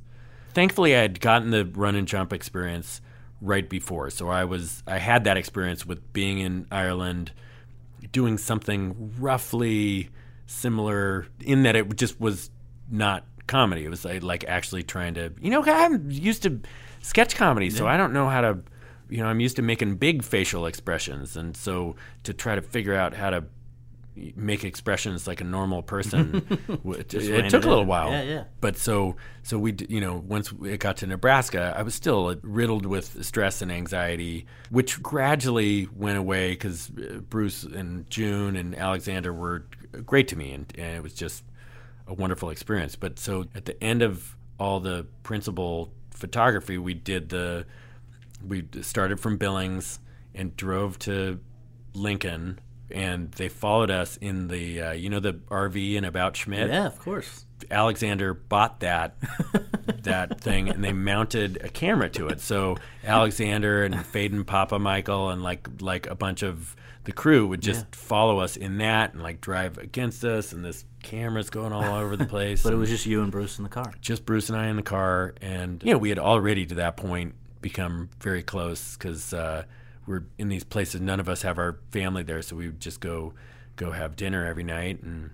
[0.54, 3.02] thankfully I had gotten the run and jump experience
[3.42, 7.32] right before, so I was I had that experience with being in Ireland,
[8.12, 10.10] doing something roughly
[10.46, 12.50] similar in that it just was
[12.90, 13.86] not comedy.
[13.86, 16.60] It was like, like actually trying to, you know, I'm used to
[17.02, 18.60] sketch comedy, so I don't know how to,
[19.10, 22.94] you know, I'm used to making big facial expressions, and so to try to figure
[22.94, 23.46] out how to
[24.36, 26.46] make expressions like a normal person,
[26.86, 27.88] it, it took it a little in.
[27.88, 28.12] while.
[28.12, 28.44] Yeah, yeah.
[28.62, 32.86] But so, so we, you know, once it got to Nebraska, I was still riddled
[32.86, 39.32] with stress and anxiety, which gradually went away because uh, Bruce and June and Alexander
[39.32, 39.66] were
[40.06, 41.44] great to me, and, and it was just
[42.08, 42.96] a wonderful experience.
[42.96, 47.66] But so at the end of all the principal photography, we did the,
[48.46, 50.00] we started from Billings
[50.34, 51.40] and drove to
[51.94, 52.60] Lincoln.
[52.90, 56.70] And they followed us in the, uh, you know, the RV in About Schmidt.
[56.70, 57.46] yeah, of course.
[57.70, 59.18] Alexander bought that
[60.04, 62.40] that thing and they mounted a camera to it.
[62.40, 66.76] So Alexander and Phedon Papamichael and like like a bunch of
[67.08, 70.84] the crew would just follow us in that and like drive against us, and this
[71.04, 72.64] camera's going all over the place.
[72.64, 73.94] But it was just you and Bruce in the car.
[74.02, 76.98] just Bruce and I in the car, and you know we had already to that
[76.98, 79.64] point become very close because uh,
[80.06, 81.00] we're in these places.
[81.00, 83.34] None of us have our family there, so we would just go
[83.78, 85.30] go have dinner every night and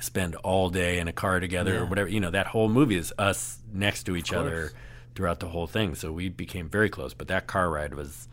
[0.00, 2.08] spend all day in a car together or whatever.
[2.08, 4.70] You know that whole movie is us next to each other
[5.16, 5.96] throughout the whole thing.
[5.96, 7.12] So we became very close.
[7.12, 8.28] But that car ride was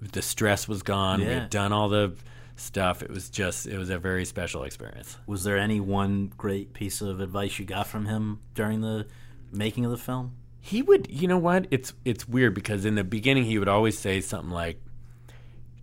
[0.00, 1.20] the stress was gone.
[1.20, 2.14] We had done all the
[2.56, 3.02] stuff.
[3.02, 5.16] It was just it was a very special experience.
[5.26, 9.06] Was there any one great piece of advice you got from him during the
[9.52, 10.34] making of the film?
[10.60, 11.66] He would, you know what?
[11.70, 14.80] It's it's weird because in the beginning he would always say something like,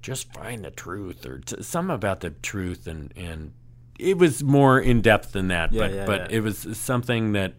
[0.02, 3.54] "Just find the truth," or t- something about the truth, and and
[3.98, 5.72] it was more in depth than that.
[5.72, 6.38] Yeah, but yeah, but yeah.
[6.38, 7.56] it was something that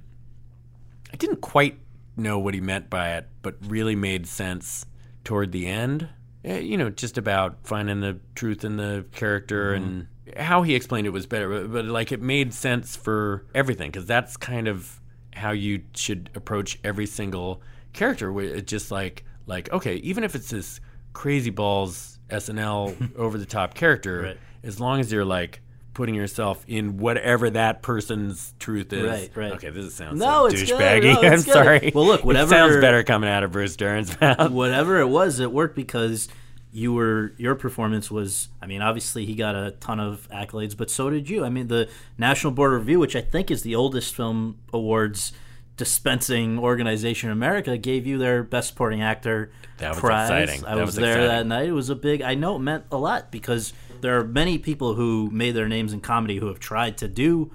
[1.12, 1.78] I didn't quite
[2.16, 4.86] know what he meant by it, but really made sense
[5.24, 6.08] toward the end.
[6.46, 9.84] Eh, You know, just about finding the truth in the character Mm-hmm.
[9.84, 10.06] and
[10.38, 14.06] how he explained it was better, but, but like it made sense for everything because
[14.06, 15.00] that's kind of
[15.34, 17.60] how you should approach every single
[17.92, 18.38] character.
[18.40, 20.80] It's just like like okay, even if it's this
[21.12, 24.38] crazy balls SNL over the top character, Right.
[24.64, 25.60] as long as you're like
[25.96, 29.08] putting yourself in whatever that person's truth is.
[29.08, 29.52] Right, right.
[29.52, 30.78] Okay, this sounds No, so it's good.
[30.78, 31.14] douchebaggy.
[31.14, 31.52] No, it's I'm good.
[31.52, 31.92] sorry.
[31.94, 34.50] Well, look, It whatever- sounds better coming out of Bruce Dern's mouth.
[34.50, 36.28] Whatever it was, it worked because
[36.70, 38.48] you were your performance was.
[38.60, 41.44] I mean, obviously he got a ton of accolades, but so did you.
[41.46, 41.88] I mean, the
[42.18, 45.32] National Board of Review, which I think is the oldest film awards
[45.78, 50.30] dispensing organization in America, gave you their Best Supporting Actor That was prize.
[50.30, 50.64] exciting.
[50.66, 51.68] I That was, was there that night.
[51.68, 52.22] It was a big.
[52.22, 53.72] I know it meant a lot because
[54.02, 57.52] there are many people who made their names in comedy who have tried to do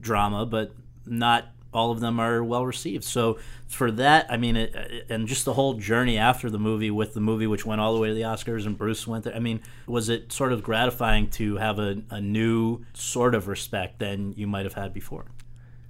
[0.00, 0.72] drama, but
[1.06, 3.04] not all of them are well received.
[3.04, 6.90] So for that, I mean, it, uh, and just the whole journey after the movie
[6.90, 9.34] with the movie, which went all the way to the Oscars, and Bruce went there.
[9.34, 13.98] I mean, was it sort of gratifying to have a, a new sort of respect
[13.98, 15.26] than you might have had before?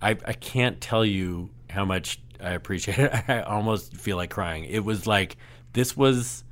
[0.02, 3.12] I, I can't tell you how much I appreciate it.
[3.28, 4.64] I almost feel like crying.
[4.64, 5.36] It was like
[5.72, 6.44] this was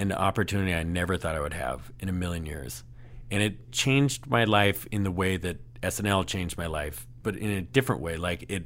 [0.00, 2.84] an opportunity I never thought I would have in a million years.
[3.30, 7.50] And it changed my life in the way that SNL changed my life, but in
[7.50, 8.16] a different way.
[8.16, 8.64] Like it,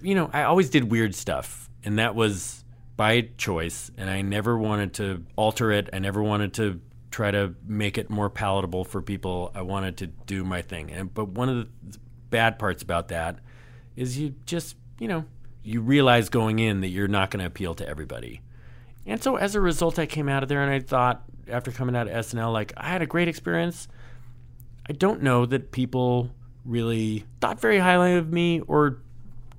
[0.00, 2.64] you know, I always did weird stuff, and that was
[2.96, 5.90] by choice, and I never wanted to alter it.
[5.92, 6.80] I never wanted to
[7.10, 9.50] try to make it more palatable for people.
[9.54, 10.90] I wanted to do my thing.
[10.90, 11.98] And but one of the
[12.30, 13.40] bad parts about that
[13.96, 15.24] is you just, you know,
[15.62, 18.40] you realize going in that you're not going to appeal to everybody.
[19.06, 21.94] And so as a result, I came out of there and I thought, after coming
[21.94, 23.86] out of SNL, like, I had a great experience.
[24.88, 26.30] I don't know that people
[26.64, 28.98] really thought very highly of me, or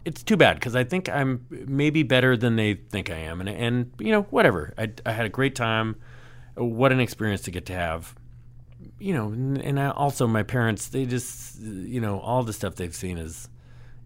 [0.04, 3.40] it's too bad because I think I'm maybe better than they think I am.
[3.40, 4.74] And, and you know, whatever.
[4.78, 5.96] I, I had a great time.
[6.56, 8.16] What an experience to get to have.
[9.00, 12.96] You know, and, I also my parents, they just, you know, all the stuff they've
[12.96, 13.50] seen is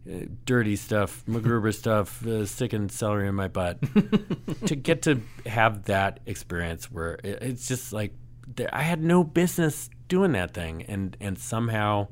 [0.10, 3.80] uh, dirty stuff, MacGruber stuff, uh, sticking celery in my butt.
[4.66, 8.14] to get to have that experience where it, it's just like
[8.72, 12.08] I had no business doing that thing, and and somehow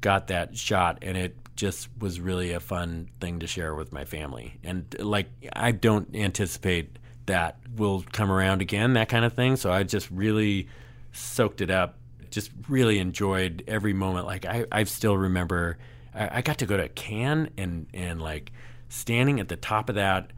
[0.00, 4.04] got that shot, and it just was really a fun thing to share with my
[4.04, 4.58] family.
[4.64, 9.56] And like I don't anticipate that will come around again, that kind of thing.
[9.56, 10.68] So I just really
[11.12, 11.98] soaked it up.
[12.30, 14.26] Just really enjoyed every moment.
[14.26, 15.78] Like I, I still remember
[16.14, 18.52] I, I got to go to Cannes and and like
[18.88, 20.30] standing at the top of that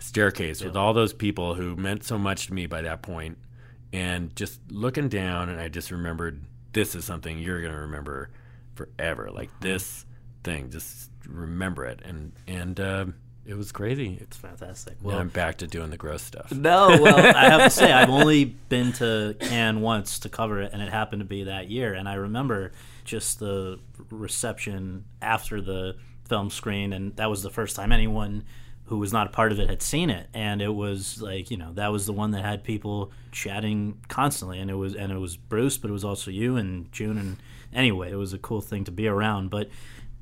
[0.00, 3.38] staircase with all those people who meant so much to me by that point
[3.92, 6.42] and just looking down and I just remembered
[6.72, 8.30] this is something you're going to remember
[8.74, 9.30] forever.
[9.30, 10.06] Like this
[10.42, 12.00] thing just remember it.
[12.04, 13.06] And and uh,
[13.44, 14.18] it was crazy.
[14.20, 15.02] It's fantastic.
[15.04, 16.52] now I'm back to doing the gross stuff.
[16.52, 20.70] No, well, I have to say I've only been to Cannes once to cover it,
[20.72, 21.92] and it happened to be that year.
[21.94, 22.72] And I remember
[23.12, 23.78] just the
[24.10, 25.94] reception after the
[26.24, 28.42] film screen, and that was the first time anyone
[28.86, 30.28] who was not a part of it had seen it.
[30.32, 34.58] And it was like you know that was the one that had people chatting constantly,
[34.58, 37.18] and it was and it was Bruce, but it was also you and June.
[37.18, 37.36] And
[37.70, 39.50] anyway, it was a cool thing to be around.
[39.50, 39.68] But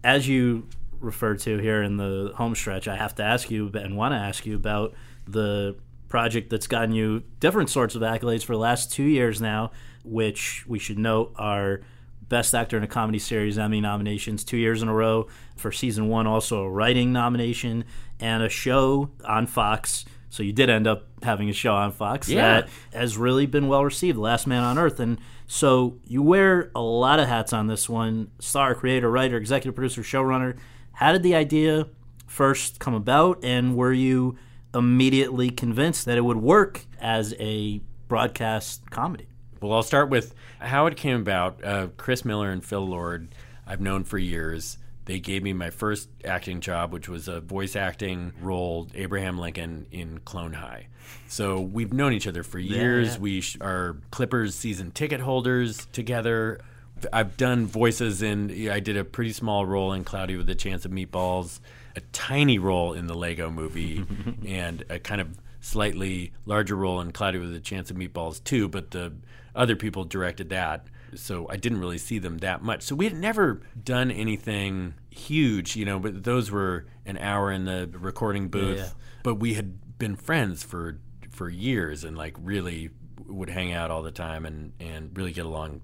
[0.03, 0.66] as you
[0.99, 4.18] refer to here in the home stretch, I have to ask you and want to
[4.18, 4.95] ask you about
[5.28, 5.76] the
[6.09, 9.70] project that's gotten you different sorts of accolades for the last two years now,
[10.03, 11.82] which we should note are
[12.31, 15.26] Best Actor in a Comedy Series Emmy nominations two years in a row.
[15.57, 17.85] For season one, also a writing nomination
[18.18, 20.07] and a show on Fox.
[20.31, 22.62] So you did end up having a show on Fox Yeah.
[22.62, 25.01] that has really been well received, Last Man on Earth.
[25.01, 29.74] And so you wear a lot of hats on this one star, creator, writer, executive
[29.74, 30.57] producer, showrunner.
[30.93, 31.89] How did the idea
[32.28, 34.37] first come about, and were you
[34.72, 39.26] immediately convinced that it would work as a broadcast comedy?
[39.61, 41.63] Well, I'll start with how it came about.
[41.65, 43.29] Uh, Chris Miller and Phil Lord,
[43.67, 44.79] I've known for years.
[45.05, 49.87] They gave me my first acting job, which was a voice acting role, Abraham Lincoln
[49.91, 50.87] in Clone High.
[51.29, 53.15] So we've known each other for years.
[53.15, 53.19] yeah.
[53.21, 56.61] We sh- are Clippers season ticket holders together.
[57.13, 58.69] I've done voices in.
[58.71, 61.61] I did a pretty small role in Cloudy with a Chance of Meatballs,
[61.97, 64.05] a tiny role in the Lego Movie,
[64.47, 68.69] and a kind of slightly larger role in Cloudy with a Chance of Meatballs too.
[68.69, 69.13] But the
[69.55, 72.83] other people directed that, so I didn't really see them that much.
[72.83, 75.99] So we had never done anything huge, you know.
[75.99, 78.79] But those were an hour in the recording booth.
[78.79, 78.89] yeah.
[79.23, 80.99] But we had been friends for
[81.31, 82.91] for years and like really
[83.27, 85.81] would hang out all the time and and really get along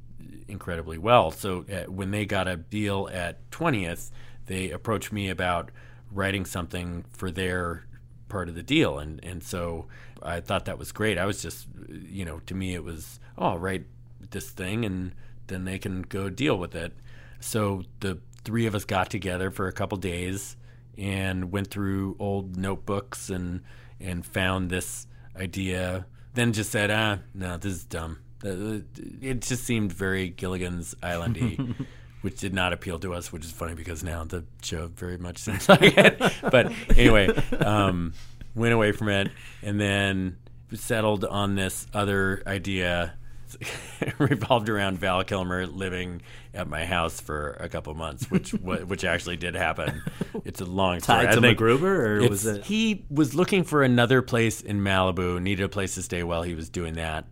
[0.48, 1.30] incredibly well.
[1.30, 4.10] So uh, when they got a deal at 20th,
[4.46, 5.70] they approached me about
[6.10, 7.86] writing something for their
[8.28, 9.86] part of the deal and and so
[10.22, 11.18] I thought that was great.
[11.18, 13.84] I was just you know, to me it was oh, I'll write
[14.30, 15.12] this thing and
[15.46, 16.92] then they can go deal with it.
[17.40, 20.56] So the three of us got together for a couple days
[20.96, 23.62] and went through old notebooks and
[24.00, 25.06] and found this
[25.36, 26.06] idea.
[26.34, 28.18] Then just said, ah, no, this is dumb.
[28.42, 31.74] It just seemed very Gilligan's Islandy,
[32.20, 33.32] which did not appeal to us.
[33.32, 36.20] Which is funny because now the show very much seems like it.
[36.42, 37.28] But anyway,
[37.58, 38.12] um,
[38.54, 39.30] went away from it,
[39.62, 40.36] and then
[40.74, 43.14] settled on this other idea.
[44.18, 46.22] revolved around Val Kilmer living
[46.54, 50.02] at my house for a couple months, which which actually did happen.
[50.44, 51.26] It's a long story.
[51.26, 55.64] Tied to MacGruber, or was it- He was looking for another place in Malibu, needed
[55.64, 57.26] a place to stay while he was doing that.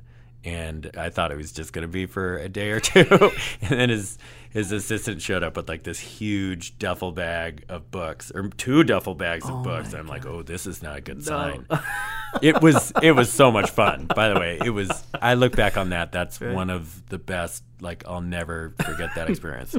[0.44, 3.06] And I thought it was just going to be for a day or two.
[3.62, 4.18] and then his
[4.54, 9.16] his assistant showed up with like this huge duffel bag of books, or two duffel
[9.16, 9.92] bags of oh books.
[9.92, 11.66] I'm like, oh, this is not a good sign.
[12.42, 14.06] it was it was so much fun.
[14.14, 15.02] By the way, it was.
[15.20, 16.12] I look back on that.
[16.12, 17.64] That's one of the best.
[17.80, 19.74] Like I'll never forget that experience.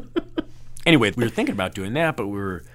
[0.86, 2.66] anyway, we were thinking about doing that, but we were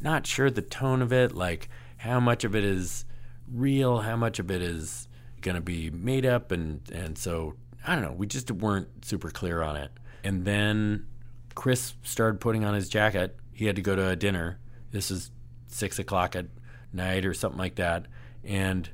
[0.00, 1.36] not sure the tone of it.
[1.36, 3.04] Like how much of it is
[3.48, 5.06] real, how much of it is
[5.40, 7.54] going to be made up, and and so
[7.86, 8.12] I don't know.
[8.12, 9.92] We just weren't super clear on it.
[10.24, 11.06] And then
[11.54, 13.36] Chris started putting on his jacket.
[13.52, 14.58] He had to go to a dinner.
[14.90, 15.30] This is
[15.68, 16.46] six o'clock at
[16.92, 18.06] night or something like that,
[18.44, 18.88] and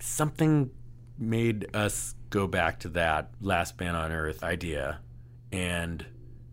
[0.00, 0.70] something
[1.18, 5.00] made us go back to that last man on earth idea.
[5.52, 6.04] And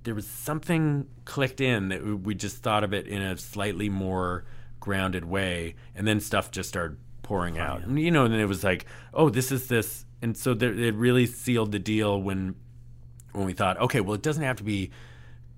[0.04, 4.46] there was something clicked in that we- just thought of it in a slightly more
[4.80, 5.76] grounded way.
[5.96, 7.84] And then stuff just started pouring out.
[7.84, 10.06] And you know and then it was like oh this is this.
[10.22, 12.56] And so there, it really sealed the deal when
[13.32, 14.92] when we thought okay well it doesn't have to be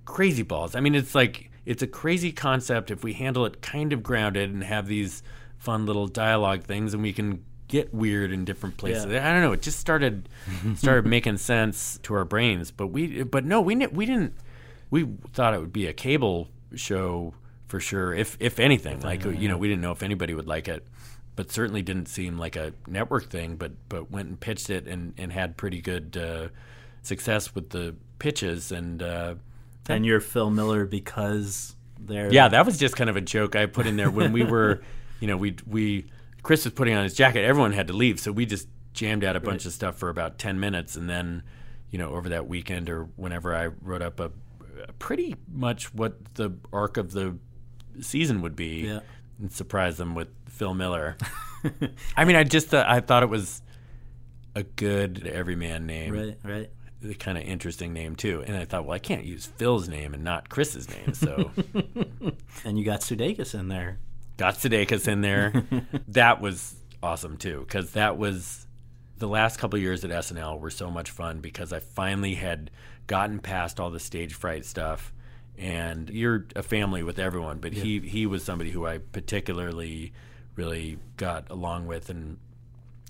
[0.05, 0.75] crazy balls.
[0.75, 4.51] I mean, it's like it's a crazy concept if we handle it kind of grounded
[4.51, 5.23] and have these
[5.57, 9.07] fun little dialogue things, and we can get weird in different places.
[9.07, 9.27] Yeah.
[9.27, 9.51] I don't know.
[9.51, 10.29] It just started
[10.75, 14.33] started making sense to our brains, but we but no, we we didn't.
[14.91, 17.33] We thought it would be a cable show
[17.67, 19.01] for sure, if if anything.
[19.01, 20.85] Like you know, we didn't know if anybody would like it.
[21.35, 23.57] But certainly didn't seem like a network thing.
[23.57, 26.47] But but went and pitched it and, and had pretty good uh,
[27.01, 29.35] success with the pitches and uh,
[29.89, 33.65] and you're Phil Miller because they're yeah, that was just kind of a joke I
[33.65, 34.81] put in there when we were,
[35.19, 36.05] you know, we we
[36.43, 37.43] Chris was putting on his jacket.
[37.43, 40.38] Everyone had to leave, so we just jammed out a bunch of stuff for about
[40.38, 41.43] ten minutes, and then,
[41.89, 44.31] you know, over that weekend or whenever I wrote up a,
[44.88, 47.38] a pretty much what the arc of the
[48.01, 48.99] season would be, Yeah.
[49.39, 51.17] and surprise them with Phil Miller.
[52.15, 53.61] I mean, I just uh, I thought it was
[54.53, 56.69] a good everyman name right, right.
[57.07, 58.43] The kind of interesting name too.
[58.45, 61.51] And I thought, well, I can't use Phil's name and not Chris's name, so
[62.65, 63.99] And you got Sudeikis in there.
[64.37, 65.65] got Sudeikis in there.
[66.09, 68.65] that was awesome too, because that was
[69.17, 72.71] the last couple of years at SNL were so much fun because I finally had
[73.07, 75.13] gotten past all the stage fright stuff.
[75.57, 80.11] And you're a family with everyone, but he he was somebody who I particularly
[80.57, 82.39] really got along with, and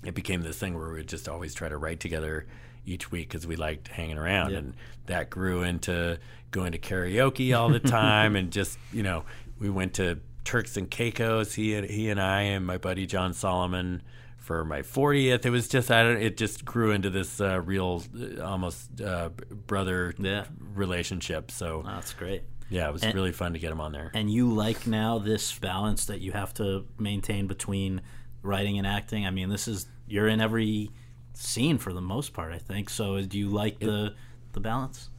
[0.04, 2.46] it became this thing where we would just always try to write together
[2.86, 4.58] each week because we liked hanging around Yeah.
[4.58, 4.74] and
[5.06, 6.18] that grew into
[6.52, 9.24] going to karaoke all the time and just you know
[9.58, 13.34] we went to Turks and Caicos he and he and I and my buddy John
[13.34, 14.02] Solomon
[14.38, 18.02] for my 40th it was just I don't it just grew into this uh, real
[18.38, 19.30] uh, almost uh,
[19.66, 20.44] brother Yeah.
[20.74, 22.42] relationship so Oh, that's great.
[22.70, 25.18] yeah it was And- really fun to get him on there And you like now
[25.18, 28.02] this balance that you have to maintain between
[28.42, 29.26] writing and acting.
[29.26, 30.90] I mean, this is you're in every
[31.36, 32.90] scene for the most part, I think.
[32.90, 34.14] So uh, do you like the
[34.52, 35.10] the balance?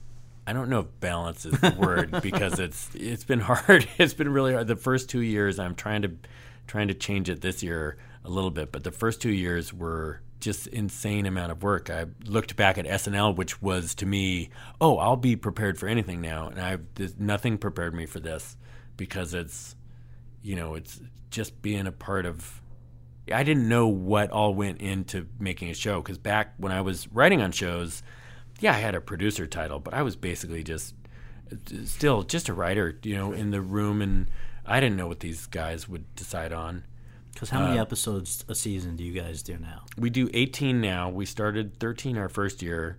[0.45, 3.88] I don't know if balance is the word because it's it's been hard.
[3.97, 4.68] It's been really hard.
[4.68, 6.11] The first two years, I'm trying to
[6.65, 10.22] trying to change it this year a little bit, but the first two years were
[10.39, 11.89] just insane amount of work.
[11.89, 14.49] I looked back at SNL, which was to me,
[14.80, 18.57] oh, I'll be prepared for anything now, and I've nothing prepared me for this
[18.97, 19.76] because it's,
[20.41, 20.99] you know, it's
[21.30, 22.61] just being a part of.
[23.32, 27.07] I didn't know what all went into making a show because back when I was
[27.11, 28.03] writing on shows,
[28.59, 30.93] yeah, I had a producer title, but I was basically just
[31.86, 34.30] still just a writer, you know, in the room, and
[34.65, 36.84] I didn't know what these guys would decide on.
[37.34, 39.84] Because how many uh, episodes a season do you guys do now?
[39.95, 41.09] We do 18 now.
[41.09, 42.97] We started 13 our first year,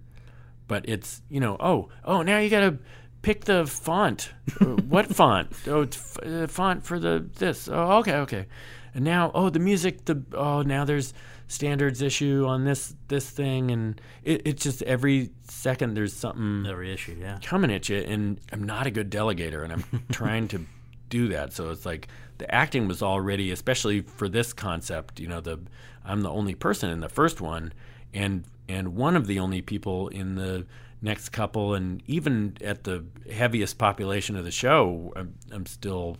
[0.69, 2.79] but it's you know oh oh now you got to
[3.23, 4.33] pick the font.
[4.89, 5.53] What font?
[5.67, 7.69] Oh, it's f- uh, font for the this.
[7.69, 8.47] Oh, okay, okay.
[8.95, 11.15] And now oh the music the oh now there's
[11.49, 13.71] standards issue on this this thing.
[13.71, 17.39] And it, it's just every second there's something every issue yeah.
[17.43, 17.99] coming at you.
[17.99, 20.65] And i'm not a good delegator and i'm trying to
[21.09, 21.53] do that.
[21.53, 25.59] So it's like the acting was already especially for this concept you know the
[26.05, 27.73] i'm the only person in the first one
[28.15, 30.67] and and one of the only people in the
[31.01, 31.75] next couple.
[31.75, 36.19] And even at the heaviest population of the show i'm, I'm still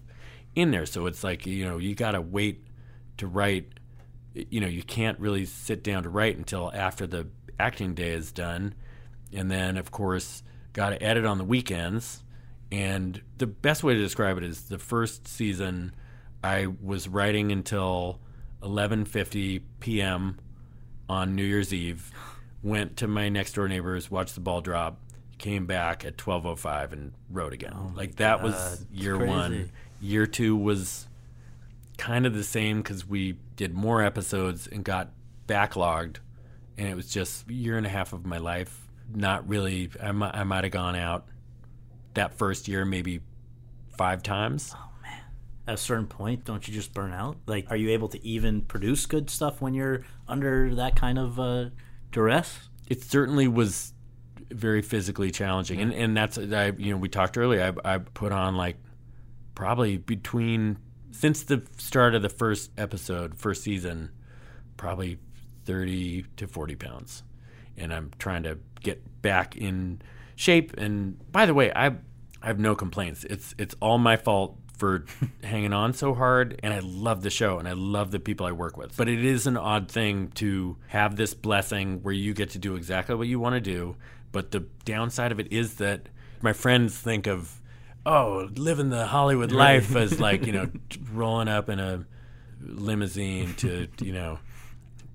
[0.59, 2.65] in there so it's like you know you got to wait
[3.17, 3.73] to write
[4.51, 7.29] you know, you can't really sit down to write until after the
[7.59, 8.75] acting day is done.
[9.33, 10.43] And then, of course,
[10.73, 12.23] got to edit on the weekends.
[12.71, 15.95] And the best way to describe it is the first season,
[16.45, 18.21] I was writing until
[18.63, 20.39] 11:50 p.m.
[21.09, 22.13] on New Year's Eve.
[22.63, 25.01] Went to my next door neighbors, watched the ball drop,
[25.39, 27.73] came back at 12:05 and wrote again.
[27.75, 28.45] Oh like that God.
[28.45, 29.71] was year one.
[30.01, 31.09] Year two was
[31.97, 35.11] kind of the same because we did more episodes and got
[35.47, 36.17] backlogged,
[36.77, 38.89] and it was just year and a half of my life.
[39.13, 39.91] Not really.
[40.01, 41.27] I, m- I might have gone out
[42.15, 43.21] that first year maybe
[43.97, 44.75] five times.
[44.77, 45.21] Oh man!
[45.67, 47.37] At a certain point, don't you just burn out?
[47.47, 51.41] Like, are you able to even produce good stuff when you're under that kind of
[51.41, 51.71] uh,
[52.13, 52.69] duress?
[52.87, 53.93] It certainly was
[54.51, 57.75] very physically challenging, and and that's I you know we talked earlier.
[57.85, 58.77] I I put on like
[59.59, 60.79] probably between
[61.11, 64.09] since the start of the first episode, first season,
[64.77, 65.19] probably
[65.65, 67.25] 30 to 40 pounds.
[67.77, 70.01] And I'm trying to get back in
[70.37, 70.75] shape.
[70.79, 71.89] And by the way, I
[72.41, 73.25] I have no complaints.
[73.25, 75.07] It's it's all my fault for
[75.43, 78.53] hanging on so hard and I love the show and I love the people I
[78.53, 78.97] work with.
[78.97, 82.77] But it is an odd thing to have this blessing where you get to do
[82.77, 83.97] exactly what you want to do,
[84.31, 86.09] but the downside of it is that
[86.43, 87.61] my friends think of
[88.07, 90.71] oh, living the Hollywood life as like you know
[91.13, 92.05] rolling up in a
[92.61, 94.39] limousine to you know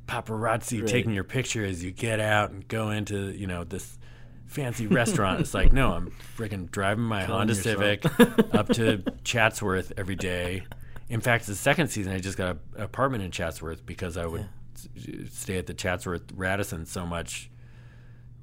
[0.07, 0.89] paparazzi right.
[0.89, 3.97] taking your picture as you get out and go into you know this
[4.45, 5.39] fancy restaurant.
[5.41, 7.77] It's like no, I'm freaking driving my Killing Honda yourself.
[7.79, 8.05] Civic
[8.53, 10.63] up to Chatsworth every day.
[11.09, 14.47] In fact, the second season I just got an apartment in Chatsworth because I would
[14.95, 15.25] yeah.
[15.29, 17.49] stay at the Chatsworth Radisson so much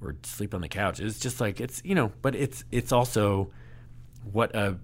[0.03, 1.01] or sleep on the couch.
[1.01, 3.51] It's just like it's you know, but it's it's also
[4.25, 4.79] what a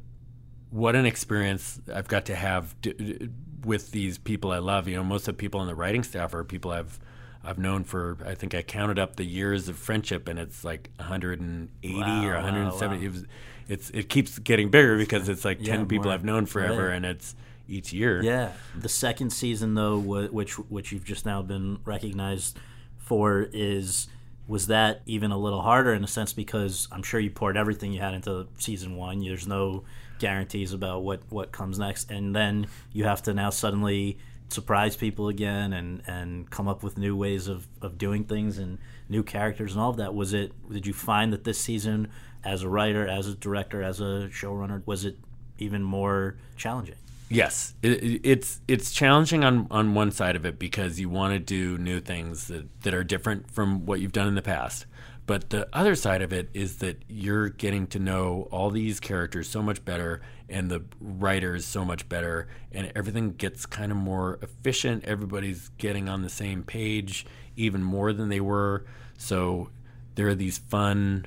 [0.70, 3.30] what an experience I've got to have d-
[3.64, 4.88] with these people I love.
[4.88, 6.98] You know, most of the people on the writing staff are people I've
[7.44, 8.18] I've known for.
[8.24, 12.34] I think I counted up the years of friendship, and it's like 180 wow, or
[12.34, 12.96] 170.
[12.96, 13.06] Wow, wow.
[13.06, 13.24] It was,
[13.68, 16.88] it's it keeps getting bigger because it's like yeah, 10 people more, I've known forever,
[16.88, 16.96] right.
[16.96, 17.34] and it's
[17.68, 18.22] each year.
[18.22, 22.58] Yeah, the second season though, which which you've just now been recognized
[22.96, 24.08] for, is
[24.48, 27.92] was that even a little harder in a sense because I'm sure you poured everything
[27.92, 29.20] you had into season one.
[29.20, 29.84] There's no
[30.18, 34.18] guarantees about what what comes next, and then you have to now suddenly
[34.48, 38.78] surprise people again and and come up with new ways of of doing things and
[39.08, 40.14] new characters and all of that.
[40.14, 40.52] Was it?
[40.70, 42.08] Did you find that this season,
[42.44, 45.18] as a writer, as a director, as a showrunner, was it
[45.58, 46.96] even more challenging?
[47.28, 51.40] Yes, it, it's it's challenging on on one side of it because you want to
[51.40, 54.86] do new things that, that are different from what you've done in the past.
[55.26, 59.48] But the other side of it is that you're getting to know all these characters
[59.48, 64.38] so much better and the writers so much better and everything gets kind of more
[64.40, 65.04] efficient.
[65.04, 67.26] Everybody's getting on the same page
[67.56, 68.86] even more than they were.
[69.18, 69.70] So
[70.14, 71.26] there are these fun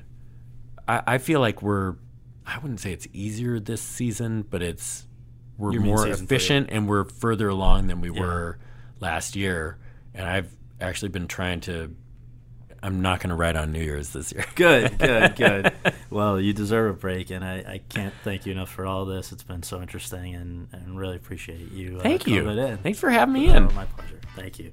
[0.88, 1.96] I, I feel like we're
[2.46, 5.06] I wouldn't say it's easier this season, but it's
[5.60, 6.76] we're you more efficient three.
[6.76, 8.20] and we're further along than we yeah.
[8.20, 8.58] were
[8.98, 9.78] last year.
[10.14, 11.94] And I've actually been trying to.
[12.82, 14.46] I'm not going to write on New Year's this year.
[14.54, 15.72] good, good, good.
[16.08, 19.32] Well, you deserve a break, and I, I, can't thank you enough for all this.
[19.32, 21.98] It's been so interesting, and, and really appreciate you.
[21.98, 22.76] Uh, thank you.
[22.82, 23.64] Thanks for having me in.
[23.74, 24.18] my pleasure.
[24.34, 24.72] Thank you.